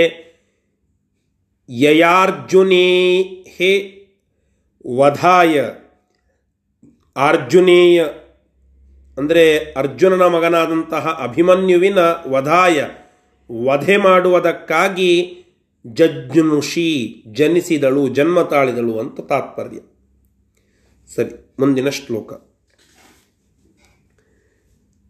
ಯಯಾರ್ಜುನೇ 1.68 3.22
ಹೇ 3.22 3.94
ವಧಾಯ. 4.96 5.60
ಅರ್ಜುನೇಯ 7.16 8.04
ಅಂದರೆ 9.18 9.58
ಅರ್ಜುನನ 9.58 10.22
ಮಗನಾದಂತಹ 10.22 11.20
ಅಭಿಮನ್ಯುವಿನ 11.22 11.98
ವಧಾಯ. 12.28 12.84
ವಧೆ 13.52 13.96
ಮಾಡುವುದಕ್ಕಾಗಿ 13.96 15.34
ಜಜ್ನುಷಿ 15.86 17.22
ಜನಿಸಿದಳು 17.32 18.08
ಜನ್ಮ 18.08 18.42
ತಾಳಿದಳು 18.42 18.98
ಅಂತ 18.98 19.20
ತಾತ್ಪರ್ಯ. 19.20 19.78
ಸರಿ 21.14 21.54
ಮುಂದಿನ 21.60 21.88
ಶ್ಲೋಕ. 21.88 22.32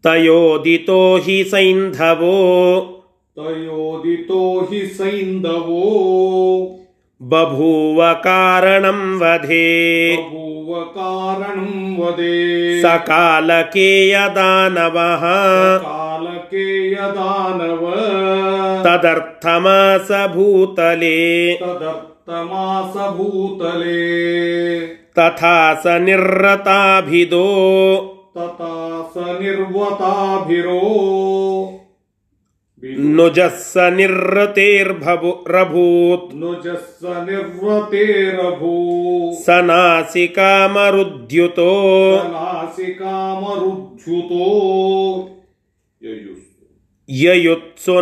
ತಯೋದಿತೋ 0.03 1.17
ಹಿ 1.17 1.43
ಸೈಂಧವೋ. 1.43 2.85
ತಯೋದಿತೋ 3.35 4.61
ಹಿ 4.61 4.97
ಸೈಂಧವೋ. 4.97 5.79
ಬಭೂವ 7.21 8.13
ಕಾರಣಂ 8.13 9.19
ವಧೆ. 9.19 10.15
ಬಭೂವ 10.17 10.83
ಕಾರಣಂ 10.83 11.99
ವಧೆ. 11.99 12.81
ಸಕಾಲಕೇಯ 12.81 14.17
ದಾನವಃ. 14.35 15.25
ಕಾಲಕೇಯ 16.49 16.95
ದಾನವ. 17.15 17.83
ತದರ್ಥಮಾಸ 18.83 20.11
ಭೂತಲೆ 20.33 21.17
ತದರ್ಥಮಾಸ 21.53 22.95
ಭೂತಲೆ 23.17 23.99
ತಥಾ 25.13 25.57
ಸ 25.83 25.87
ನಿರ್ರತಾಭಿದೋ 25.87 27.45
ತಥಾ 28.35 28.73
ಸ 29.13 29.17
ನಿರ್ವತಾಭಿರೋ 29.39 30.79
ನುಜಸ್ಸ 33.15 33.77
ನಿರ್ರತೇರ್ಭವು 33.77 35.31
ರಭೂತ್ 35.47 36.35
ನುಜಸ್ಸ 36.35 37.03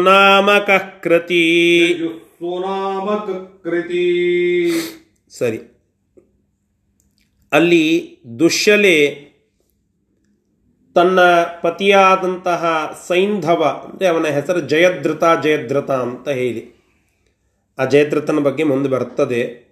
ನಾಮಕಃ 0.04 1.00
ಕೃತಿ 1.00 1.94
ಕೃತಿ 3.64 4.72
ಸರಿ. 5.30 5.60
ಅಲ್ಲಿ 7.52 8.18
ದುಶ್ಯಲೆ 8.40 9.28
ತನ್ನ 10.96 11.20
ಪತಿಯಾದಂತಹ 11.62 12.94
ಸೈಂಧವ 13.08 13.64
ಅಂದರೆ 13.64 14.08
ಅವನ 14.08 14.26
ಹೆಸರು 14.26 14.60
ಜಯದ್ರತ 14.60 15.24
ಜಯದ್ರತ 15.44 15.92
ಅಂತ 15.92 16.30
ಹೇಳಿ. 16.30 16.86
ಆ 17.80 17.86
ಜಯದ್ರತನ 17.86 18.40
ಬಗ್ಗೆ 18.40 18.64
ಮುಂದೆ 18.64 18.90
ಬರ್ತದೆ. 18.90 19.68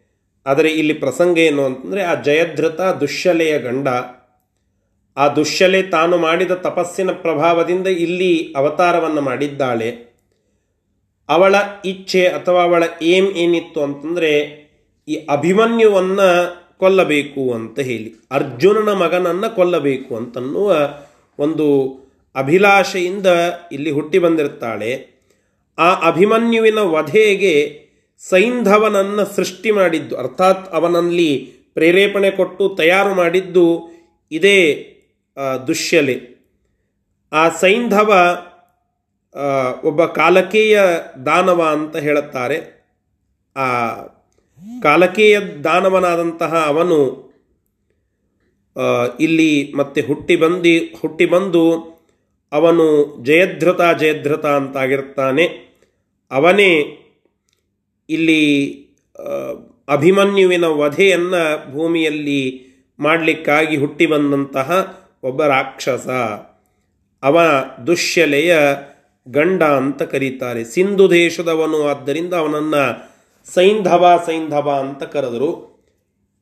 ಆದರೆ 0.46 0.70
ಇಲ್ಲಿ 0.70 0.94
ಪ್ರಸಂಗ 0.94 1.38
ಏನು 1.38 1.66
ಅಂತಂದರೆ 1.66 2.04
ಆ 2.04 2.22
ಜಯದ್ರತ 2.22 2.82
ದುಶ್ಯಲೆಯ 2.82 3.60
ಗಂಡ 3.60 3.88
ಆ 5.18 5.26
ದುಶ್ಯಲೆ 5.36 5.82
ತಾನು 5.96 6.16
ಮಾಡಿದ 6.18 6.54
ತಪಸ್ಸಿನ 6.68 7.12
ಪ್ರಭಾವದಿಂದ 7.24 7.88
ಇಲ್ಲಿ 8.06 8.34
ಅವತಾರವನ್ನು 8.56 9.22
ಮಾಡಿದ್ದಾಳೆ. 9.22 9.90
ಅವಳ 11.30 11.56
ಇಚ್ಛೆ 11.86 12.24
ಅಥವಾ 12.28 12.62
ಅವಳ 12.64 12.84
ಏಮ್ 13.14 13.30
ಏನಿತ್ತು 13.44 13.80
ಅಂತಂದರೆ 13.84 14.32
ಈ 15.08 15.16
ಅಭಿಮನ್ಯುವನ್ನು 15.30 16.28
ಕೊಲ್ಲಬೇಕು 16.78 17.44
ಅಂತ 17.54 17.78
ಹೇಳಿ, 17.80 18.10
ಅರ್ಜುನನ 18.32 18.92
ಮಗನನ್ನು 19.04 19.50
ಕೊಲ್ಲಬೇಕು 19.56 20.12
ಅಂತನ್ನುವ 20.16 20.70
ಒಂದು 21.40 21.68
ಅಭಿಲಾಷೆಯಿಂದ 22.36 23.30
ಇಲ್ಲಿ 23.72 23.92
ಹುಟ್ಟಿ 23.92 24.20
ಬಂದಿರ್ತಾಳೆ. 24.20 24.92
ಆ 25.78 25.90
ಅಭಿಮನ್ಯುವಿನ 26.10 26.80
ವಧೆಗೆ 26.96 27.56
ಸೈಂಧವನನ್ನು 28.22 29.24
ಸೃಷ್ಟಿ 29.36 29.72
ಮಾಡಿದ್ದು, 29.72 30.14
ಅರ್ಥಾತ್ 30.18 30.66
ಅವನಲ್ಲಿ 30.78 31.32
ಪ್ರೇರೇಪಣೆ 31.74 32.30
ಕೊಟ್ಟು 32.32 32.66
ತಯಾರು 32.82 33.14
ಮಾಡಿದ್ದು 33.16 33.66
ಇದೇ 34.32 34.60
ದುಶ್ಯಲೆ 35.68 36.16
ಆ 37.32 37.50
ಸೈಂಧವ 37.50 38.12
ಒಬ್ಬ 39.84 40.06
ಕಾಲಕೇಯ 40.06 40.80
ದಾನವ 41.26 41.64
ಅಂತ 41.72 41.96
ಹೇಳುತ್ತಾರೆ. 41.98 42.58
ಆ, 43.56 43.96
ಕಾಲಕೇಯ 44.84 45.40
ದಾನವನಾದಂತಹ 45.40 46.64
ಅವನು 46.68 46.98
ಇಲ್ಲಿ 49.20 49.74
ಮತ್ತೆ 49.76 50.02
ಹುಟ್ಟಿ 50.02 50.36
ಬಂದು 50.36 50.98
ಹುಟ್ಟಿ 50.98 51.26
ಬಂದು 51.26 51.96
ಅವನು 52.52 52.86
ಜಯಧೃತ 53.24 54.00
ಜಯಧೃತ 54.00 54.46
ಅಂತಾಗಿರ್ತಾನೆ 54.46 55.46
ಅವನೇ 56.32 56.72
ಇಲ್ಲಿ 58.10 58.42
ಅಭಿಮನ್ಯುವಿನ 59.88 60.66
ವಧೆಯನ್ನು 60.66 61.72
ಭೂಮಿಯಲ್ಲಿ 61.72 62.42
ಮಾಡಲಿಕ್ಕಾಗಿ 63.00 63.78
ಹುಟ್ಟಿ 63.78 64.06
ಬಂದಂತಹ 64.06 64.70
ಒಬ್ಬ 65.26 65.44
ರಾಕ್ಷಸ. 65.44 66.08
ಅವ 67.24 67.40
ದುಶ್ಯಲೆಯ 67.88 68.58
ಗಂಡ 69.28 69.64
ಅಂತ 69.64 70.02
ಕರೀತಾರೆ. 70.02 70.64
ಸಿಂಧು 70.64 71.10
ದೇಶದವನು 71.10 71.88
ಆದ್ದರಿಂದ 71.88 72.34
ಅವನನ್ನು 72.34 73.16
ಸೈಂಧವ 73.54 74.24
ಸೈಂಧವ 74.26 74.72
ಅಂತ 74.80 75.04
ಕರೆದರು. 75.04 75.76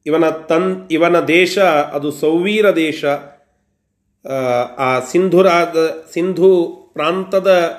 ಇವನ 0.05 0.29
ತನ್ 0.29 0.87
ಇವನ 0.91 1.19
ದೇಶ 1.19 1.59
ಅದು 1.59 2.11
ಸೌವೀರ 2.11 2.75
ದೇಶ. 2.75 3.05
ಆ, 4.77 4.99
ಸಿಂಧುರಾದ 4.99 5.75
ಸಿಂಧು 6.13 6.79
ಪ್ರಾಂತದ 6.93 7.77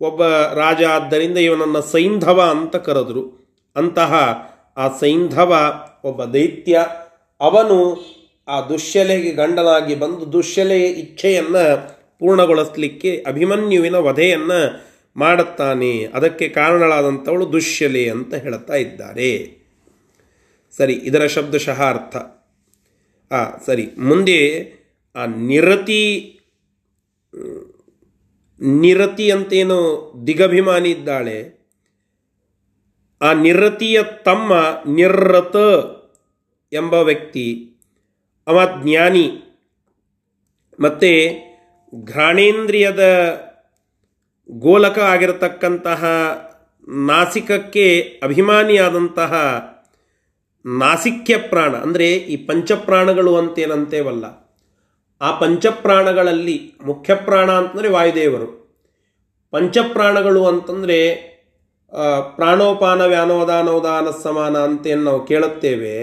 ಒಬ್ಬ 0.00 0.26
ರಾಜ 0.54 0.84
ಆದ್ದರಿಂದ 0.84 1.38
ಇವನನ್ನು 1.38 1.82
ಸೈಂಧವ 1.82 2.40
ಅಂತ 2.40 2.76
ಕರೆದರು. 2.76 3.40
ಅಂತಹ 3.76 4.14
ಆ 4.76 4.88
ಸೈಂಧವ 4.88 5.74
ಒಬ್ಬ 6.04 6.24
ದೈತ್ಯ 6.24 6.86
ಅವನು 7.40 8.10
ಆ 8.50 8.68
ದುಶ್ಯಲೆಗೆ 8.68 9.30
ಗಂಡನಾಗಿ 9.30 9.94
ಬಂದು 9.94 10.32
ದುಶ್ಯಲೆಯ 10.32 10.86
ಇಚ್ಛೆಯನ್ನು 10.86 11.64
ಪೂರ್ಣಗೊಳಿಸಲಿಕ್ಕೆ 12.18 13.24
ಅಭಿಮನ್ಯುವಿನ 13.26 13.94
ವಧೆಯನ್ನು 13.94 14.90
ಮಾಡುತ್ತಾನೆ. 15.16 16.04
ಅದಕ್ಕೆ 16.04 16.48
ಕಾರಣಳಾದಂಥವಳು 16.48 17.52
ದುಶ್ಯಲೆ 17.52 18.10
ಅಂತ 18.10 18.34
ಹೇಳ್ತಾ 18.34 18.74
ಇದ್ದಾರೆ. 18.74 19.60
ಸರಿ, 20.76 20.92
ಇದರ 20.92 21.26
ಶಬ್ದಶಃ 21.26 21.82
ಅರ್ಥ 21.82 22.16
ಆ, 23.32 23.58
ಸರಿ, 23.66 23.88
ಮುಂದೆ 23.98 24.38
ಆ 25.16 25.26
ನಿರತಿ 25.26 26.02
ನಿರತಿ 28.60 29.30
ಅಂತೇನು 29.30 29.78
ದಿಗಭಿಮಾನಿ 30.26 30.90
ಇದ್ದಾಳೆ. 30.90 31.60
ಆ 33.22 33.32
ನಿರತಿಯ 33.32 34.02
ತಮ್ಮ 34.02 34.52
ನಿರ್ರತ 34.94 35.56
ಎಂಬ 36.72 36.94
ವ್ಯಕ್ತಿ 36.94 37.69
ಅವ 38.46 38.60
ಜ್ಞಾನಿ 38.82 39.26
ಮತ್ತು 40.78 41.12
ಘ್ರಾಣೇಂದ್ರಿಯದ 41.92 43.04
ಗೋಲಕ 44.48 44.98
ಆಗಿರತಕ್ಕಂತಹ 44.98 46.04
ನಾಸಿಕಕ್ಕೆ 47.06 47.86
ಅಭಿಮಾನಿಯಾದಂತಹ 48.22 49.32
ನಾಸಿಕ್ಯ 50.64 51.36
ಪ್ರಾಣ 51.36 51.72
ಅಂದರೆ 51.76 52.08
ಈ 52.14 52.36
ಪಂಚಪ್ರಾಣಗಳು 52.46 53.36
ಅಂತೇನಂತೇವಲ್ಲ, 53.36 54.24
ಆ 55.20 55.28
ಪಂಚಪ್ರಾಣಗಳಲ್ಲಿ 55.38 56.56
ಮುಖ್ಯ 56.84 57.14
ಪ್ರಾಣ 57.14 57.50
ಅಂತಂದರೆ 57.50 57.88
ವಾಯುದೇವರು. 57.88 58.48
ಪಂಚಪ್ರಾಣಗಳು 59.52 60.42
ಅಂತಂದರೆ 60.46 60.98
ಪ್ರಾಣೋಪಾನ 62.36 63.00
ವ್ಯಾನೋದಾನೋದಾನ 63.04 64.08
ಸಮಾನ 64.22 64.56
ಅಂತೇನು 64.58 65.02
ನಾವು 65.02 65.22
ಕೇಳುತ್ತೇವೆ, 65.26 65.94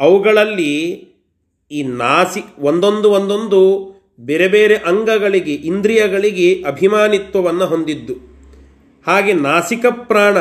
ಅವುಗಳಲ್ಲಿ 0.00 0.72
ಈ 1.70 1.80
ನಾಸಿ 1.82 2.40
ಒಂದೊಂದು 2.58 3.08
ಒಂದೊಂದು 3.10 3.60
ಬೇರೆ 4.20 4.48
ಬೇರೆ 4.48 4.76
ಅಂಗಗಳಿಗೆ, 4.90 5.54
ಇಂದ್ರಿಯಗಳಿಗೆ 5.70 6.48
ಅಭಿಮಾನಿತ್ವವನ್ನು 6.62 7.66
ಹೊಂದಿದ್ದು. 7.66 8.14
ಹಾಗೆ 9.06 9.32
ನಾಸಿಕ 9.32 9.86
ಪ್ರಾಣ, 10.10 10.36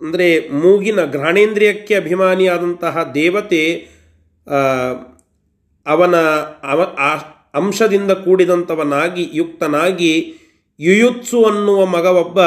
ಅಂದರೆ 0.00 0.26
ಮೂಗಿನ 0.50 1.00
ಘ್ರಾಣೇಂದ್ರಿಯಕ್ಕೆ 1.04 1.94
ಅಭಿಮಾನಿಯಾದಂತಹ 1.94 3.02
ದೇವತೆ 3.14 3.62
ಅವನ 5.86 6.16
ಅವ 6.72 6.80
ಅಂಶದಿಂದ 7.54 8.12
ಕೂಡಿದಂಥವನಾಗಿ, 8.24 9.24
ಯುಕ್ತನಾಗಿ 9.32 10.12
ಯುಯುತ್ಸು 10.80 11.38
ಅನ್ನುವ 11.44 11.80
ಮಗ 11.86 12.06
ಒಬ್ಬ 12.22 12.40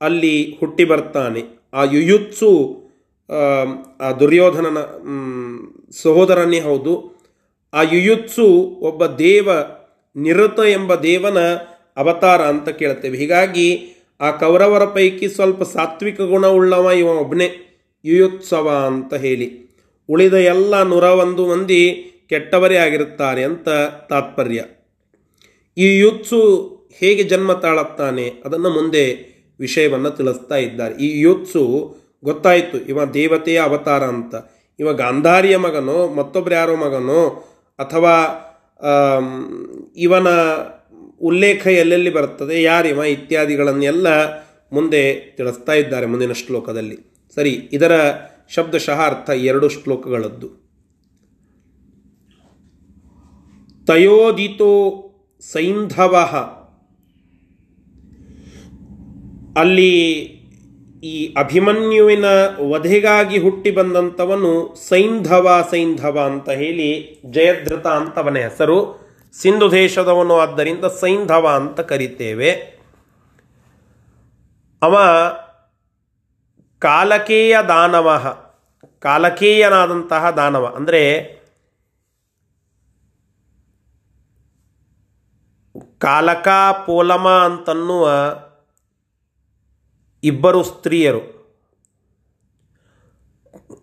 ಅಲ್ಲಿ 0.00 0.36
ಹುಟ್ಟಿ 0.60 0.84
ಬರ್ತಾನೆ. 0.84 1.42
ಆ 1.74 1.82
ಯುಯುತ್ಸು, 1.84 2.50
ಆ 4.00 4.08
ದುರ್ಯೋಧನನ 4.20 4.78
ಸಹೋದರನೇ 6.02 6.60
ಹೌದು. 6.60 6.94
ಆ 7.72 7.82
ಯುಯುತ್ಸು 7.82 8.46
ಒಬ್ಬ 8.80 9.06
ದೇವ, 9.06 9.48
ನಿರತ 10.16 10.58
ಎಂಬ 10.58 10.94
ದೇವನ 10.94 11.38
ಅವತಾರ 11.96 12.42
ಅಂತ 12.42 12.68
ಕೇಳ್ತೇವೆ. 12.68 13.18
ಹೀಗಾಗಿ 13.18 13.88
ಆ 14.20 14.30
ಕೌರವರ 14.30 14.84
ಪೈಕಿ 14.84 15.28
ಸ್ವಲ್ಪ 15.28 15.62
ಸಾತ್ವಿಕ 15.62 16.20
ಗುಣವುಳ್ಳವ 16.20 16.90
ಇವ 16.90 17.06
ಒಬ್ಬನೇ 17.06 17.50
ಯುಯುತ್ಸವ 18.04 18.84
ಅಂತ 18.86 19.14
ಹೇಳಿ. 19.14 19.76
ಉಳಿದ 20.08 20.34
ಎಲ್ಲ 20.34 20.82
ನೂರ 20.82 21.02
ಒಂದು 21.02 21.46
ಮಂದಿ 21.46 22.08
ಕೆಟ್ಟವರೇ 22.28 22.76
ಆಗಿರುತ್ತಾರೆ 22.76 23.44
ಅಂತ 23.44 23.68
ತಾತ್ಪರ್ಯ. 24.08 24.64
ಈ 25.76 25.98
ಯುತ್ಸು 25.98 26.40
ಹೇಗೆ 26.94 27.22
ಜನ್ಮ 27.22 27.52
ತಾಳುತ್ತಾನೆ 27.52 28.32
ಅದನ್ನು 28.44 28.70
ಮುಂದೆ 28.70 29.32
ವಿಷಯವನ್ನು 29.60 30.10
ತಿಳಿಸ್ತಾ 30.10 30.56
ಇದ್ದಾರೆ. 30.56 30.94
ಈ 30.94 31.20
ಯುತ್ಸು 31.20 31.96
ಗೊತ್ತಾಯಿತು, 32.24 32.80
ಇವ 32.80 33.04
ದೇವತೆಯ 33.04 33.58
ಅವತಾರ 33.58 34.04
ಅಂತ. 34.04 34.34
ಇವ 34.80 34.92
ಗಾಂಧಾರಿಯ 34.92 35.56
ಮಗನೋ 35.56 36.08
ಮತ್ತೊಬ್ಬರು 36.08 36.54
ಯಾರೋ 36.54 36.76
ಮಗನೋ 36.76 37.48
ಅಥವಾ 37.78 38.14
ಇವನ 39.96 40.26
ಉಲ್ಲೇಖ 41.20 41.66
ಎಲ್ಲೆಲ್ಲಿ 41.66 42.10
ಬರ್ತದೆ 42.10 42.62
ಯಾರಿವ 42.62 42.98
ಇತ್ಯಾದಿಗಳನ್ನೆಲ್ಲ 42.98 44.06
ಮುಂದೆ 44.72 45.14
ತಿಳಿಸ್ತಾ 45.36 45.72
ಇದ್ದಾರೆ 45.72 46.06
ಮುಂದಿನ 46.06 46.32
ಶ್ಲೋಕದಲ್ಲಿ. 46.32 46.98
ಸರಿ, 47.34 47.50
ಇದರ 47.50 47.92
ಶಬ್ದಶಃ 48.48 49.00
ಅರ್ಥ 49.00 49.30
ಎರಡು 49.30 49.68
ಶ್ಲೋಕಗಳದ್ದು. 49.68 50.48
ತಯೋದಿತೋ 53.86 54.72
ಸೈಂಧವ. 55.40 56.16
ಅಲ್ಲಿ 59.56 60.41
ಈ 61.02 61.34
ಅಭಿಮನ್ಯುವಿನ 61.34 62.24
ವಧೆಗಾಗಿ 62.70 63.38
ಹುಟ್ಟಿ 63.38 63.70
ಬಂದಂಥವನು 63.70 64.74
ಸೈಂಧವ 64.88 65.68
ಸೈಂಧವ 65.70 66.20
ಅಂತ 66.20 66.50
ಹೇಳಿ 66.50 67.22
ಜಯದ್ರಥ 67.30 67.86
ಅಂತವನ 67.86 68.38
ಹೆಸರು. 68.38 68.76
ಸಿಂಧು 69.32 69.70
ದೇಶದವನು 69.70 70.34
ಆದ್ದರಿಂದ 70.38 70.84
ಸೈಂಧವ 70.84 71.48
ಅಂತ 71.54 71.80
ಕರಿತೇವೆ. 71.80 72.50
ಅವ 74.82 74.96
ಕಾಲಕೇಯ 76.78 77.56
ದಾನವ, 77.68 78.36
ಕಾಲಕೇಯನಾದಂತಹ 79.00 80.30
ದಾನವ. 80.30 80.72
ಅಂದರೆ 80.76 81.02
ಕಾಲಕ, 85.98 86.48
ಪೋಲಮ 86.86 87.28
ಅಂತನ್ನುವ 87.28 88.08
ಇಬ್ಬರು 90.24 90.62
ಸ್ತ್ರೀಯರು. 90.62 91.42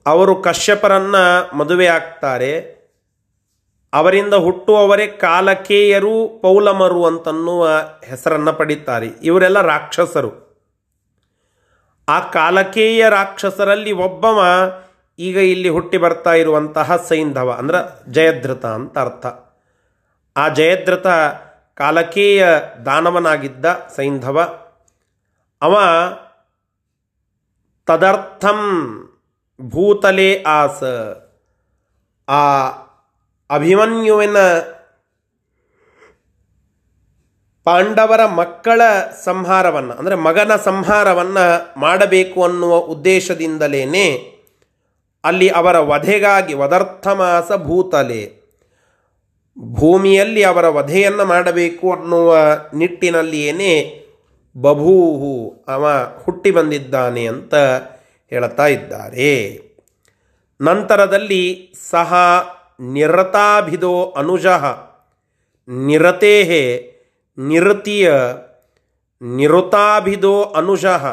ಅವರು 0.07 0.35
ಕಶ್ಯಪರನ್ನ 0.35 1.15
ಮದುವೆ 1.53 1.87
ಆಗ್ತಾರೆ. 1.87 2.79
ಅವರಿಂದ 3.93 4.33
ಹುಟ್ಟುವವರೇ 4.33 5.07
ಕಾಲಕೇಯರು, 5.07 6.39
ಪೌಲಮರು 6.41 7.05
ಅಂತನ್ನುವ 7.05 7.69
ಹೆಸರನ್ನು 8.03 8.53
ಪಡೀತಾರೆ. 8.53 9.07
ಇವರೆಲ್ಲ 9.07 9.61
ರಾಕ್ಷಸರು. 9.61 10.49
ಆ 12.09 12.19
ಕಾಲಕೇಯ 12.19 13.09
ರಾಕ್ಷಸರಲ್ಲಿ 13.09 13.91
ಒಬ್ಬವ 13.91 14.43
ಈಗ 15.19 15.37
ಇಲ್ಲಿ 15.37 15.69
ಹುಟ್ಟಿ 15.69 15.97
ಬರ್ತಾ 15.97 16.33
ಇರುವಂತಹ 16.33 16.95
ಸೈಂಧವ, 16.95 17.55
ಅಂದ್ರೆ 17.57 18.11
ಜಯದ್ರತ 18.11 18.65
ಅಂತ 18.65 18.97
ಅರ್ಥ. 18.97 19.25
ಆ 20.37 20.49
ಜಯದ್ರತ 20.49 21.07
ಕಾಲಕೇಯ 21.75 22.47
ದಾನವನಾಗಿದ್ದ 22.85 23.65
ಸೈಂಧವ. 23.95 24.59
ಅವ 25.61 25.77
ತದರ್ಥಂ 27.89 28.59
ಭೂತಲೆ 29.61 30.29
ಆಸ. 30.43 30.83
ಆ 32.27 32.41
ಅಭಿಮನ್ಯುವಿನ 33.49 34.37
ಪಾಂಡವರ 37.65 38.25
ಮಕ್ಕಳ 38.25 38.81
ಸಂಹಾರವನ್ನು, 39.25 39.93
ಅಂದರೆ 39.93 40.15
ಮಗನ 40.15 40.55
ಸಂಹಾರವನ್ನು 40.55 41.45
ಮಾಡಬೇಕು 41.79 42.43
ಅನ್ನುವ 42.43 42.75
ಉದ್ದೇಶದಿಂದಲೇ 42.93 43.83
ಅಲ್ಲಿ 45.23 45.47
ಅವರ 45.49 45.79
ವಧೆಗಾಗಿ 45.79 46.53
ವದರ್ಥಮಾಸ 46.53 47.51
ಭೂತಲೆ. 47.63 48.21
ಭೂಮಿಯಲ್ಲಿ 49.79 50.43
ಅವರ 50.43 50.65
ವಧೆಯನ್ನು 50.69 51.25
ಮಾಡಬೇಕು 51.25 51.85
ಅನ್ನುವ 51.93 52.37
ನಿಟ್ಟಿನಲ್ಲಿಯೇ 52.73 53.73
ಬಭೂಹು 54.61 55.63
ಅವ 55.67 55.87
ಹುಟ್ಟಿ 56.23 56.51
ಬಂದಿದ್ದಾನೆ 56.51 57.27
ಅಂತ 57.27 57.55
ಹೇಳ್ತಾ 58.31 58.67
ಇದ್ದಾರೆ. 58.67 59.33
ನಂತರದಲ್ಲಿ 60.61 61.73
ಸಹ 61.91 62.13
ನಿರತಾಭಿದೋ 62.79 64.05
ಅನುಜಃ 64.17 64.65
ನಿರತೇಹೇ 65.67 66.63
ನಿರತಿಯ 67.37 68.11
ನಿರುತಾಭಿದೋ 69.21 70.43
ಅನುಜಃ 70.43 71.05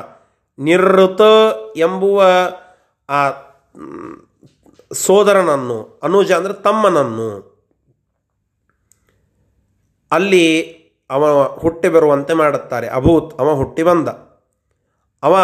ನಿರೃತ 0.58 1.20
ಎಂಬುವ 1.76 2.24
ಆ 3.08 3.30
ಸೋದರನನ್ನು 4.92 6.00
ಅನುಜ 6.02 6.32
ಅಂದರೆ 6.32 6.52
ತಮ್ಮನನ್ನು. 6.52 7.30
ಅಲ್ಲಿ 10.10 10.75
ಅವ 11.10 11.42
ಹುಟ್ಟಿ 11.44 11.88
ಬರುವಂತೆ 11.88 12.34
ಮಾಡುತ್ತಾರೆ. 12.34 12.86
ಅಭೂತ್, 12.88 13.34
ಅವ 13.40 13.54
ಹುಟ್ಟಿ 13.54 13.82
ಬಂದ. 13.82 14.08
ಅವ 15.22 15.34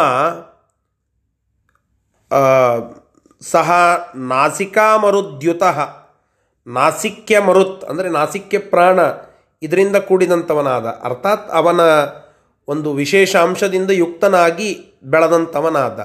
ಸಹ 3.43 3.71
ನಾಸಿಕಾ 4.17 4.97
ಮರುದ್ಯುತ. 4.97 5.63
ನಾಸಿಕ್ಯ 6.67 7.39
ಮರುತ್, 7.39 7.85
ಅಂದರೆ 7.85 8.09
ನಾಸಿಕ್ಯ 8.09 8.59
ಪ್ರಾಣ, 8.59 8.99
ಇದರಿಂದ 9.63 9.97
ಕೂಡಿದಂಥವನಾದ. 9.97 10.87
ಅರ್ಥಾತ್ 11.03 11.51
ಅವನ 11.51 11.81
ಒಂದು 12.69 12.93
ವಿಶೇಷ 12.93 13.37
ಅಂಶದಿಂದ 13.37 13.91
ಯುಕ್ತನಾಗಿ 13.91 14.69
ಬೆಳೆದಂಥವನಾದ. 15.05 16.01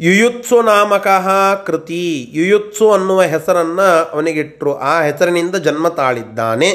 ಯುಯುತ್ಸು 0.00 0.62
ನಾಮಕಃ 0.62 1.26
ಕೃತಿ. 1.66 2.30
ಯುಯುತ್ಸು 2.32 2.92
ಅನ್ನುವ 2.92 3.22
ಹೆಸರನ್ನು 3.22 3.88
ಅವನಿಗಿಟ್ಟರು 4.12 4.72
ಆ 4.78 5.00
ಹೆಸರಿನಿಂದ 5.00 5.56
ಜನ್ಮ 5.56 5.88
ತಾಳಿದ್ದಾನೆ. 5.88 6.70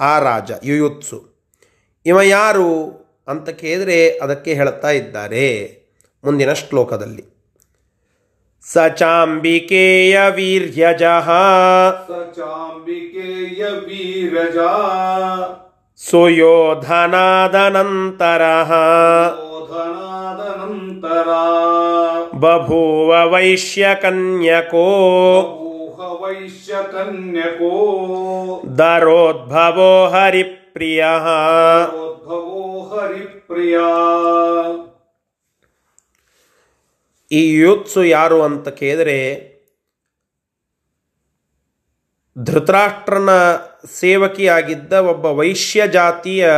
ಆ 0.00 0.18
ರಾಜ 0.18 0.50
ಯುಯುತ್ಸು. 0.64 1.24
ಇವ 2.06 2.20
ಯಾರು 2.20 3.00
ಅಂತ 3.28 3.48
ಕೇಳಿದರೆ 3.48 4.18
ಅದಕ್ಕೆ 4.18 4.54
ಹೇಳ್ತಾ 4.54 4.90
ಇದ್ದಾರೆ 4.90 5.78
ಮುಂದಿನ 6.24 6.52
ಶ್ಲೋಕದಲ್ಲಿ. 6.52 7.24
ಸ 8.72 8.78
ಚಾಂಬಿಕೇಯ 8.96 10.20
ವೀರ್ಯಜ. 10.30 11.02
ಚಾಂಬಿಕೇಯ 12.36 13.64
ವೀರಜಾ. 13.64 14.92
ಸುಯೋಧನಾದನಂತರ 16.10 18.42
ಬಭೂವ 22.34 23.30
ವೈಶ್ಯ 23.30 23.30
ಬಭೂವ 23.30 23.32
ವೈಶ್ಯಕನ್ಯಕೋ. 23.32 24.86
ಕನ್ಯಕೋ 26.92 27.72
ದರೋದ್ಭವೋ 28.78 30.08
ಹರಿಪ್ರಿಯ. 30.08 31.02
ದರೋದ್ಭವೋ 31.02 32.88
ಹರಿಪ್ರಿಯ. 32.88 33.78
ಈ 37.30 37.52
ಯುತ್ಸು 37.52 38.04
ಯಾರು 38.04 38.42
ಅಂತ 38.42 38.68
ಕೇಳಿದರೆ 38.68 39.56
ಧೃತರಾಷ್ಟ್ರನ 42.38 43.30
ಸೇವಕಿಯಾಗಿದ್ದ 43.84 44.92
ಒಬ್ಬ 44.92 45.24
ವೈಶ್ಯ 45.24 45.88
ಜಾತಿಯ 45.88 46.50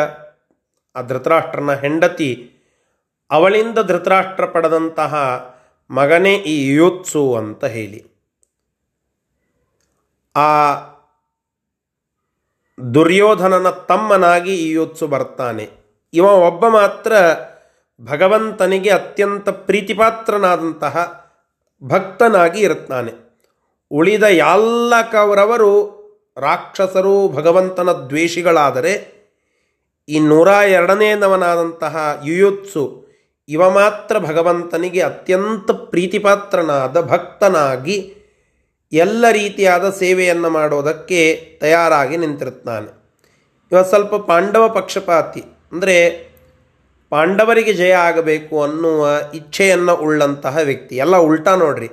ಆ 0.96 1.02
ಧೃತರಾಷ್ಟ್ರನ 1.02 1.74
ಹೆಂಡತಿ 1.74 2.50
ಅವಳಿಂದ 3.30 3.78
ಧೃತರಾಷ್ಟ್ರ 3.78 4.46
ಪಡೆದಂತಹ 4.46 5.14
ಮಗನೇ 5.90 6.34
ಈ 6.36 6.74
ಯುತ್ಸು 6.74 7.34
ಅಂತ 7.34 7.64
ಹೇಳಿ. 7.64 8.07
ಆ 10.38 10.74
ದುರ್ಯೋಧನನ 12.94 13.70
ತಮ್ಮನಾಗಿ 13.70 14.54
ಈ 14.54 14.70
ಯೋತ್ಸು 14.70 15.06
ಬರ್ತಾನೆ. 15.06 15.70
ಇವ 16.14 16.24
ಒಬ್ಬ 16.24 16.68
ಮಾತ್ರ 16.68 17.12
ಭಗವಂತನಿಗೆ 18.04 18.90
ಅತ್ಯಂತ 18.90 19.48
ಪ್ರೀತಿಪಾತ್ರನಾದಂತಹ 19.48 21.24
ಭಕ್ತನಾಗಿ 21.84 22.60
ಇರುತ್ತಾನೆ. 22.60 23.12
ಉಳಿದ 23.90 24.22
ಎಲ್ಲ 24.22 25.02
ಕೌರವರು 25.12 25.98
ರಾಕ್ಷಸರು 26.36 27.28
ಭಗವಂತನ 27.28 27.92
ದ್ವೇಷಿಗಳಾದರೆ 27.92 29.18
ಈ 30.08 30.18
ನೂರ 30.20 30.48
ಎರಡನೇನವನಾದಂತಹ 30.48 32.20
ಯುಯುತ್ಸು 32.24 33.08
ಇವ 33.48 33.70
ಮಾತ್ರ 33.70 34.18
ಭಗವಂತನಿಗೆ 34.18 35.00
ಅತ್ಯಂತ 35.00 35.70
ಪ್ರೀತಿಪಾತ್ರನಾದ 35.70 37.00
ಭಕ್ತನಾಗಿ 37.00 38.14
ಎಲ್ಲ 38.92 39.24
ರೀತಿಯಾದ 39.30 39.90
ಸೇವೆಯನ್ನು 39.90 40.50
ಮಾಡೋದಕ್ಕೆ 40.50 41.20
ತಯಾರಾಗಿ 41.60 42.16
ನಿಂತಿರುತ್ತಾನೆ. 42.16 42.88
ಇವ 43.72 43.82
ಸ್ವಲ್ಪ 43.82 44.14
ಪಾಂಡವ 44.14 44.68
ಪಕ್ಷಪಾತಿ. 44.68 45.42
ಅಂದರೆ 45.72 45.96
ಪಾಂಡವರಿಗೆ 47.10 47.72
ಜಯ 47.72 47.92
ಆಗಬೇಕು 47.92 48.62
ಅನ್ನುವ 48.62 49.08
ಇಚ್ಛೆಯನ್ನು 49.34 49.94
ಉಳ್ಳಂತಹ 49.94 50.56
ವ್ಯಕ್ತಿ. 50.62 50.96
ಎಲ್ಲ 50.96 51.16
ಉಲ್ಟಾ 51.16 51.54
ನೋಡ್ರಿ. 51.54 51.88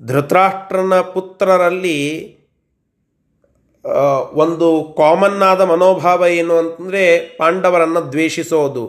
ಧೃತರಾಷ್ಟ್ರನ 0.00 1.00
ಪುತ್ರರಲ್ಲಿ 1.00 1.98
ಒಂದು 4.34 4.94
ಕಾಮನ್ 4.96 5.42
ಆದ 5.42 5.60
ಮನೋಭಾವ 5.60 6.26
ಏನು 6.26 6.54
ಅಂತಂದರೆ 6.56 7.02
ಪಾಂಡವರನ್ನು 7.36 8.02
ದ್ವೇಷಿಸೋದು. 8.12 8.84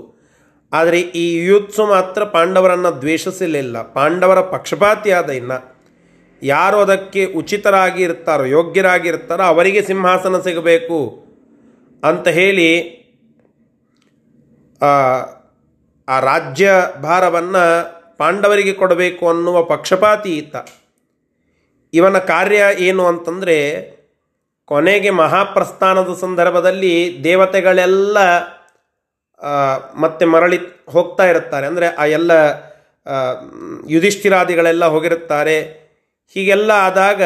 ಆದರೆ 0.73 0.99
ಈ 0.99 1.25
ಯುತ್ಸು 1.45 1.85
ಮಾತ್ರ 1.85 2.23
ಪಾಂಡವರನ್ನು 2.23 3.01
ದ್ವೇಷಿಸಲಿಲ್ಲ. 3.01 3.81
ಪಾಂಡವರ 3.93 4.41
ಪಕ್ಷಪಾತಿಯಾದ 4.41 5.29
ಇನ್ನ. 5.29 5.51
ಯಾರು 6.43 6.77
ಅದಕ್ಕೆ 6.77 7.25
ಉಚಿತರಾಗಿ 7.25 8.03
ಇರ್ತಾರೋ, 8.03 8.43
ಯೋಗ್ಯರಾಗಿ 8.45 9.07
ಇರ್ತಾರೋ, 9.07 9.43
ಅವರಿಗೆ 9.43 9.81
ಸಿಂಹಾಸನ 9.81 10.41
ಸಿಗಬೇಕು 10.41 11.25
ಅಂತ 12.03 12.27
ಹೇಳಿ, 12.27 12.95
ಆ 14.81 16.19
ರಾಜ್ಯ 16.19 16.71
ಭಾರವನ್ನು 17.03 17.63
ಪಾಂಡವರಿಗೆ 18.17 18.73
ಕೊಡಬೇಕು 18.73 19.29
ಅನ್ನುವ 19.29 19.63
ಪಕ್ಷಪಾತಿ 19.63 20.37
ಈತ. 20.37 20.55
ಇವನ 21.93 22.17
ಕಾರ್ಯ 22.17 22.63
ಏನು 22.79 23.05
ಅಂತಂದರೆ, 23.05 23.57
ಕೊನೆಗೆ 24.65 25.09
ಮಹಾಪ್ರಸ್ಥಾನದ 25.09 26.17
ಸಂದರ್ಭದಲ್ಲಿ 26.21 27.19
ದೇವತೆಗಳೆಲ್ಲ 27.23 28.17
ಮತ್ತೆ 29.95 30.25
ಮರಳಿ 30.25 30.57
ಹೋಗ್ತಾ 30.89 31.25
ಇರುತ್ತಾರೆ. 31.25 31.67
ಅಂದರೆ 31.67 31.87
ಆ 31.87 32.05
ಎಲ್ಲ 32.05 32.31
ಯುಧಿಷ್ಠಿರಾದಿಗಳೆಲ್ಲ 33.89 34.85
ಹೋಗಿರುತ್ತಾರೆ. 34.85 35.78
ಹೀಗೆಲ್ಲ 36.33 36.71
ಆದಾಗ 36.71 37.21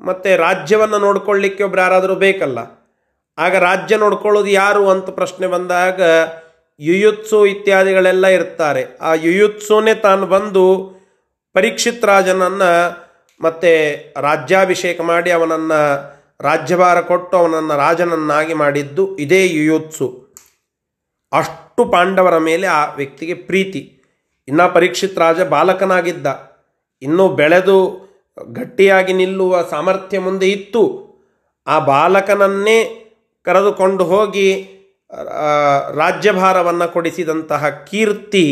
ಮತ್ತೆ 0.00 0.36
ರಾಜ್ಯವನ್ನು 0.36 0.98
ನೋಡ್ಕೊಳ್ಳಿಕ್ಕೆ 0.98 1.64
ಒಬ್ರು 1.64 1.80
ಯಾರಾದರೂ 1.80 2.14
ಬೇಕಲ್ಲ. 2.14 2.58
ಆಗ 3.38 3.56
ರಾಜ್ಯ 3.56 3.96
ನೋಡ್ಕೊಳ್ಳೋದು 3.96 4.46
ಯಾರು 4.46 4.90
ಅಂತ 4.90 5.10
ಪ್ರಶ್ನೆ 5.10 5.46
ಬಂದಾಗ 5.46 6.02
ಯುಯುತ್ಸು 6.80 7.46
ಇತ್ಯಾದಿಗಳೆಲ್ಲ 7.46 8.26
ಇರ್ತಾರೆ. 8.26 8.86
ಆ 9.00 9.14
ಯುಯುತ್ಸುನೇ 9.14 9.94
ತಾನು 9.94 10.26
ಬಂದು 10.26 10.94
ಪರೀಕ್ಷಿತ್ 11.52 12.04
ರಾಜನನ್ನು 12.04 13.00
ಮತ್ತೆ 13.40 14.04
ರಾಜ್ಯಾಭಿಷೇಕ 14.20 15.00
ಮಾಡಿ 15.00 15.30
ಅವನನ್ನು 15.30 16.10
ರಾಜ್ಯಭಾರ 16.40 17.00
ಕೊಟ್ಟು 17.00 17.36
ಅವನನ್ನು 17.36 17.76
ರಾಜನನ್ನಾಗಿ 17.76 18.54
ಮಾಡಿದ್ದು 18.54 19.16
ಇದೇ 19.16 19.46
ಯುಯುತ್ಸು. 19.46 20.34
ಅಷ್ಟು 21.32 21.84
ಪಾಂಡವರ 21.84 22.38
ಮೇಲೆ 22.38 22.66
ಆ 22.66 22.94
ವ್ಯಕ್ತಿಗೆ 22.94 23.34
ಪ್ರೀತಿ. 23.34 24.02
ಇನ್ನು 24.48 24.74
ಪರೀಕ್ಷಿತ್ 24.74 25.18
ರಾಜ 25.18 25.40
ಬಾಲಕನಾಗಿದ್ದ. 25.40 26.26
ಇನ್ನೂ 27.02 27.28
ಬೆಳೆದು 27.28 28.09
ಗಟ್ಟಿಯಾಗಿ 28.38 29.12
ನಿಲ್ಲುವ 29.12 29.62
ಸಾಮರ್ಥ್ಯ 29.70 30.18
ಮುಂದೆ 30.18 30.48
ಇತ್ತು. 30.50 30.82
ಆ 31.66 31.78
ಬಾಲಕನನ್ನೇ 31.78 32.78
ಕರೆದುಕೊಂಡು 33.46 34.04
ಹೋಗಿ 34.04 34.48
ರಾಜ್ಯಭಾರವನ್ನು 35.96 36.92
ಕೊಡಿಸಿದಂತಹ 36.92 37.68
ಕೀರ್ತಿ 37.68 38.46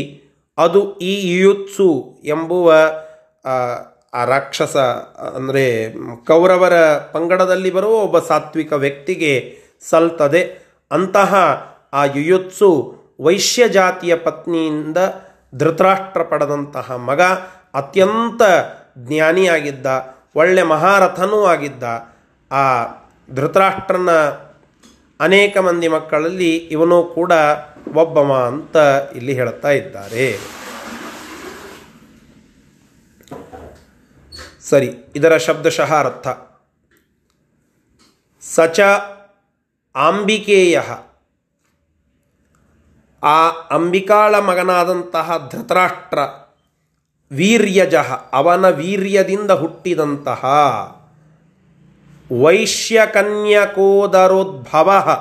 ಅದು 0.59 0.81
ಈ 0.99 1.15
ಯುತ್ಸು 1.39 1.89
ಎಂಬುವ 2.25 2.75
ಆ 4.15 4.25
ರಾಕ್ಷಸ, 4.25 4.77
ಅಂದರೆ 5.37 5.65
ಕೌರವರ 6.27 6.77
ಪಂಗಡದಲ್ಲಿ 7.13 7.71
ಬರುವ 7.71 7.95
ಒಬ್ಬ 7.97 8.19
ಸಾತ್ವಿಕ 8.19 8.73
ವ್ಯಕ್ತಿಗೆ 8.73 9.33
ಸಲ್ತದೆ. 9.91 10.43
ಅಂತಹ 10.91 11.35
ಆ 11.93 12.03
ಯುಯುತ್ಸು 12.05 12.71
ವೈಶ್ಯ 13.21 13.69
ಜಾತಿಯ 13.69 14.15
ಪತ್ನಿಯಿಂದ 14.17 14.99
ಧೃತರಾಷ್ಟ್ರ 15.55 16.23
ಪಡೆದಂತಹ 16.23 16.97
ಮಗ, 17.09 17.23
ಅತ್ಯಂತ 17.75 18.43
ಜ್ಞಾನಿಯಾಗಿದ್ದ, 18.99 19.87
ಒಳ್ಳೆ 20.37 20.63
ಮಹಾರಥನೂ 20.63 21.45
ಆಗಿದ್ದ, 21.45 21.83
ಆ 22.51 22.65
ಧೃತರಾಷ್ಟ್ರನ 23.31 24.11
ಅನೇಕ 25.21 25.59
ಮಂದಿ 25.59 25.89
ಮಕ್ಕಳಲ್ಲಿ 25.89 26.57
ಇವನು 26.57 27.05
ಕೂಡ 27.05 27.33
ಒಬ್ಬಮ 27.95 28.33
ಅಂತ 28.33 28.77
ಇಲ್ಲಿ 29.17 29.35
ಹೇಳ್ತಾ 29.35 29.71
ಇದ್ದಾರೆ. 29.71 30.27
ಸರಿ, 34.61 34.91
ಇದರ 35.17 35.37
ಶಬ್ದಶಃ 35.37 35.95
ಅರ್ಥ 35.95 36.29
ಸಚ 38.43 38.81
ಆಂಬಿಕೇಯ 39.97 40.81
ಆ 43.23 43.49
ಅಂಬಿಕಾಳ 43.71 44.39
ಮಗನಾದಂತಹ 44.39 45.49
ಧೃತರಾಷ್ಟ್ರ 45.53 46.19
ವೀರ್ಯಜಃ, 47.33 48.31
ಅವನ 48.33 48.69
ವೀರ್ಯದಿಂದ 48.69 49.51
ಹುಟ್ಟಿದಂತಹ. 49.51 50.45
ವೈಶ್ಯಕನ್ಯಕೋದರೋದ್ಭವ, 52.43 55.19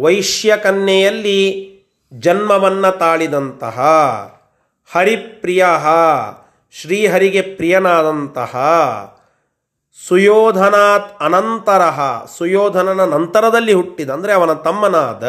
ವೈಶ್ಯಕನ್ಯೆಯಲ್ಲಿ 0.00 1.70
ಜನ್ಮವನ್ನು 2.12 2.98
ತಾಳಿದಂತಹ. 2.98 3.80
ಹರಿಪ್ರಿಯ, 4.94 5.66
ಶ್ರೀಹರಿಗೆ 6.72 7.42
ಪ್ರಿಯನಾದಂತಹ. 7.42 8.56
ಸುಯೋಧನಾತ್ 10.08 11.22
ಅನಂತರ, 11.22 11.82
ಸುಯೋಧನನ 12.36 13.04
ನಂತರದಲ್ಲಿ 13.04 13.72
ಹುಟ್ಟಿದ, 13.72 14.10
ಅಂದರೆ 14.10 14.32
ಅವನ 14.32 14.52
ತಮ್ಮನಾದ 14.52 15.24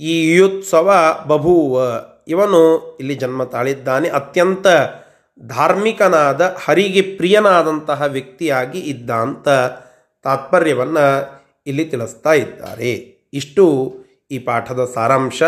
ಈ 0.00 0.34
ಯುತ್ಸವ 0.34 1.18
ಬಭೂವ. 1.26 2.00
ಇವನು 2.26 2.96
ಇಲ್ಲಿ 3.00 3.14
ಜನ್ಮ 3.14 3.44
ತಾಳಿದ್ದಾನೆ. 3.44 4.08
ಅತ್ಯಂತ 4.08 4.66
ಧಾರ್ಮಿಕನಾದ, 5.40 6.56
ಹರಿಗೆ 6.64 7.02
ಪ್ರಿಯನಾದಂತಹ 7.02 8.02
ವ್ಯಕ್ತಿಯಾಗಿ 8.02 8.80
ಇದ್ದ 8.80 9.10
ಅಂತ 9.10 9.48
ತಾತ್ಪರ್ಯವನ್ನು 10.22 11.36
ಇಲ್ಲಿ 11.66 11.84
ತಿಳಿಸ್ತಾ 11.84 12.32
ಇದ್ದಾರೆ. 12.32 12.92
ಇಷ್ಟು 13.32 13.94
ಈ 14.30 14.38
ಪಾಠದ 14.38 14.90
ಸಾರಾಂಶ. 14.94 15.42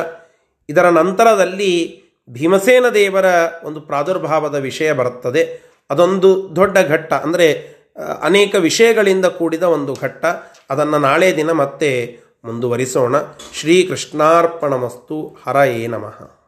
ಇದರ 0.68 0.88
ನಂತರದಲ್ಲಿ 0.88 2.02
ಭೀಮಸೇನ 2.30 2.84
ದೇವರ 2.94 3.24
ಒಂದು 3.64 3.80
ಪ್ರಾದುರ್ಭಾವದ 3.80 4.54
ವಿಷಯ 4.54 4.92
ಬರುತ್ತದೆ. 4.92 5.60
ಅದೊಂದು 5.90 6.56
ದೊಡ್ಡ 6.56 6.78
ಘಟ್ಟ. 6.88 7.12
ಅಂದರೆ, 7.12 7.78
ಅನೇಕ 8.22 8.54
ವಿಷಯಗಳಿಂದ 8.54 9.24
ಕೂಡಿದ 9.26 9.62
ಒಂದು 9.62 9.94
ಘಟ್ಟ. 9.94 10.24
ಅದನ್ನು 10.70 10.98
ನಾಳೆ 10.98 11.36
ದಿನ 11.36 11.52
ಮತ್ತೆ 11.52 12.18
ಮುಂದುವರಿಸೋಣ. 12.44 13.16
ಶ್ರೀಕೃಷ್ಣಾರ್ಪಣಮಸ್ತು 13.52 15.36
ಹರಯೇ 15.46 15.86
ನಮಃ. 15.86 16.34